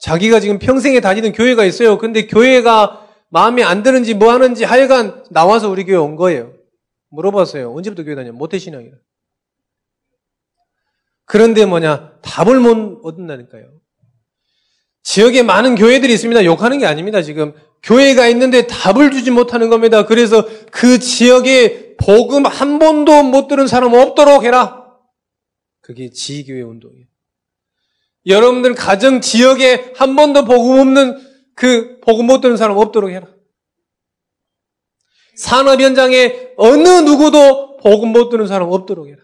자기가 0.00 0.40
지금 0.40 0.58
평생에 0.58 1.00
다니던 1.00 1.32
교회가 1.32 1.64
있어요. 1.64 1.98
근데 1.98 2.26
교회가 2.26 3.06
마음에 3.28 3.62
안 3.62 3.82
드는지 3.82 4.14
뭐 4.14 4.32
하는지 4.32 4.64
하여간 4.64 5.24
나와서 5.30 5.68
우리 5.68 5.84
교회 5.84 5.96
온 5.96 6.16
거예요. 6.16 6.57
물어봤어요. 7.10 7.74
언제부터 7.74 8.04
교회 8.04 8.14
다녀? 8.14 8.32
모태신앙이라. 8.32 8.96
그런데 11.24 11.66
뭐냐, 11.66 12.20
답을 12.22 12.58
못 12.60 13.00
얻는다니까요. 13.04 13.80
지역에 15.02 15.42
많은 15.42 15.74
교회들이 15.74 16.12
있습니다. 16.12 16.44
욕하는 16.44 16.78
게 16.78 16.86
아닙니다. 16.86 17.22
지금 17.22 17.54
교회가 17.82 18.28
있는데 18.28 18.66
답을 18.66 19.10
주지 19.10 19.30
못하는 19.30 19.68
겁니다. 19.68 20.04
그래서 20.04 20.46
그 20.70 20.98
지역에 20.98 21.96
복음 21.96 22.46
한 22.46 22.78
번도 22.78 23.22
못 23.24 23.48
들은 23.48 23.66
사람 23.66 23.94
없도록 23.94 24.44
해라. 24.44 24.86
그게 25.80 26.10
지교회 26.10 26.60
운동이에요. 26.62 27.06
여러분들 28.26 28.74
가정 28.74 29.20
지역에 29.20 29.92
한 29.96 30.16
번도 30.16 30.44
복음 30.44 30.80
없는 30.80 31.18
그 31.54 31.98
복음 32.00 32.26
못 32.26 32.40
들은 32.40 32.56
사람 32.56 32.76
없도록 32.76 33.10
해라. 33.10 33.26
산업 35.38 35.80
현장에 35.80 36.52
어느 36.56 36.88
누구도 36.88 37.76
복음 37.76 38.08
못 38.08 38.28
듣는 38.28 38.48
사람 38.48 38.70
없도록 38.70 39.06
해라. 39.06 39.18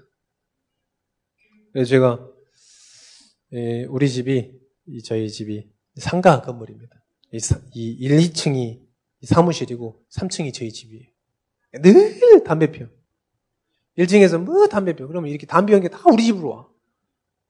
그래서 1.73 1.89
제가 1.89 2.25
예, 3.53 3.85
우리 3.87 4.09
집이 4.09 4.53
저희 5.05 5.29
집이 5.29 5.69
상가 5.97 6.41
건물입니다. 6.41 6.95
이 7.33 7.97
1, 7.99 8.19
2층이 8.19 8.81
사무실이고 9.25 10.05
3층이 10.13 10.55
저희 10.55 10.71
집이에요. 10.71 11.05
늘 11.83 12.45
담배 12.45 12.71
피워. 12.71 12.89
1층에서 13.99 14.41
뭐 14.41 14.69
담배 14.69 14.95
피워. 14.95 15.09
그러면 15.09 15.31
이렇게 15.31 15.47
담배 15.47 15.73
연게 15.73 15.89
다 15.89 16.01
우리 16.07 16.23
집으로 16.27 16.51
와. 16.51 16.69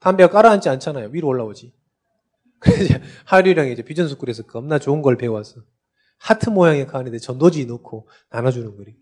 담배가 0.00 0.30
깔아앉지 0.30 0.70
않잖아요. 0.70 1.10
위로 1.12 1.28
올라오지. 1.28 1.74
그래서 2.60 2.94
하루이랑 3.26 3.68
이제 3.68 3.82
비전스쿨에서 3.82 4.44
겁나 4.44 4.78
좋은 4.78 5.02
걸 5.02 5.18
배워서 5.18 5.60
하트 6.18 6.50
모양의 6.50 6.86
가운데 6.86 7.18
전도지 7.18 7.66
넣고 7.66 8.08
나눠주는 8.30 8.76
거리. 8.76 8.96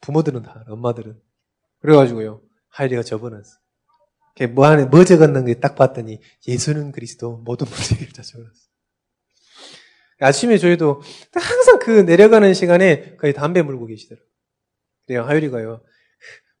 부모들은 0.00 0.42
다, 0.42 0.64
엄마들은. 0.68 1.18
그래가지고요, 1.80 2.42
하이리가 2.68 3.02
접어놨어. 3.02 3.58
뭐 4.54 4.66
안에, 4.66 4.86
뭐 4.86 5.04
적었는지 5.04 5.60
딱 5.60 5.76
봤더니, 5.76 6.20
예수는 6.46 6.92
그리스도, 6.92 7.38
모든 7.38 7.66
문제를 7.68 8.12
다 8.12 8.22
적어놨어. 8.22 8.54
아침에 10.20 10.58
저희도 10.58 11.02
항상 11.34 11.78
그 11.78 11.90
내려가는 11.90 12.52
시간에 12.54 13.16
거의 13.16 13.32
담배 13.32 13.62
물고 13.62 13.86
계시더라고요. 13.86 14.28
그래요, 15.06 15.22
하율이가요, 15.24 15.82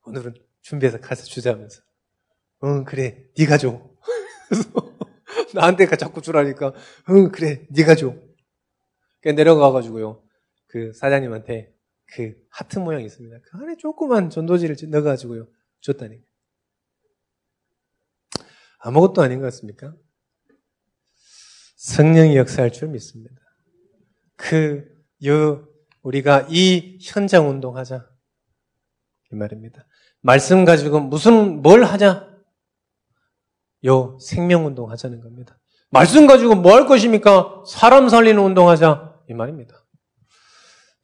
오늘은 0.04 0.34
준비해서 0.62 1.00
가서 1.00 1.24
주자면서. 1.24 1.82
응, 2.64 2.84
그래, 2.84 3.24
네가 3.38 3.58
줘. 3.58 3.80
나한테 5.54 5.86
자꾸 5.96 6.22
주라니까, 6.22 6.72
응, 7.10 7.30
그래, 7.30 7.66
네가 7.70 7.94
줘. 7.94 8.14
내려가가지고요. 9.32 10.22
그 10.66 10.92
사장님한테 10.92 11.72
그 12.14 12.34
하트 12.50 12.78
모양이 12.78 13.04
있습니다. 13.04 13.38
그 13.42 13.58
안에 13.58 13.76
조그만 13.76 14.30
전도지를 14.30 14.76
넣어가지고요. 14.88 15.48
줬다니. 15.80 16.20
아무것도 18.78 19.22
아닌 19.22 19.40
것 19.40 19.46
같습니까? 19.46 19.94
성령이 21.76 22.36
역사할 22.36 22.72
줄 22.72 22.88
믿습니다. 22.88 23.34
그, 24.36 24.86
여, 25.26 25.66
우리가 26.02 26.46
이 26.50 26.98
현장 27.00 27.48
운동 27.48 27.76
하자. 27.76 28.08
이 29.32 29.36
말입니다. 29.36 29.86
말씀 30.20 30.64
가지고 30.64 31.00
무슨, 31.00 31.62
뭘 31.62 31.84
하자? 31.84 32.30
요 33.86 34.18
생명 34.20 34.66
운동 34.66 34.90
하자는 34.90 35.20
겁니다. 35.20 35.58
말씀 35.90 36.26
가지고 36.26 36.54
뭐 36.54 36.74
할 36.74 36.86
것입니까? 36.86 37.64
사람 37.66 38.08
살리는 38.08 38.42
운동 38.42 38.68
하자. 38.68 39.03
이 39.28 39.34
말입니다. 39.34 39.84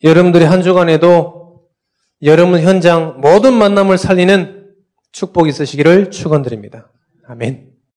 여러분들이 0.03 0.45
한 0.45 0.62
주간에도 0.62 1.68
여러분 2.23 2.61
현장 2.61 3.21
모든 3.21 3.55
만남을 3.55 3.99
살리는 3.99 4.75
축복 5.12 5.49
있으시기를 5.49 6.11
축원드립니다. 6.11 6.93
아멘. 7.27 7.70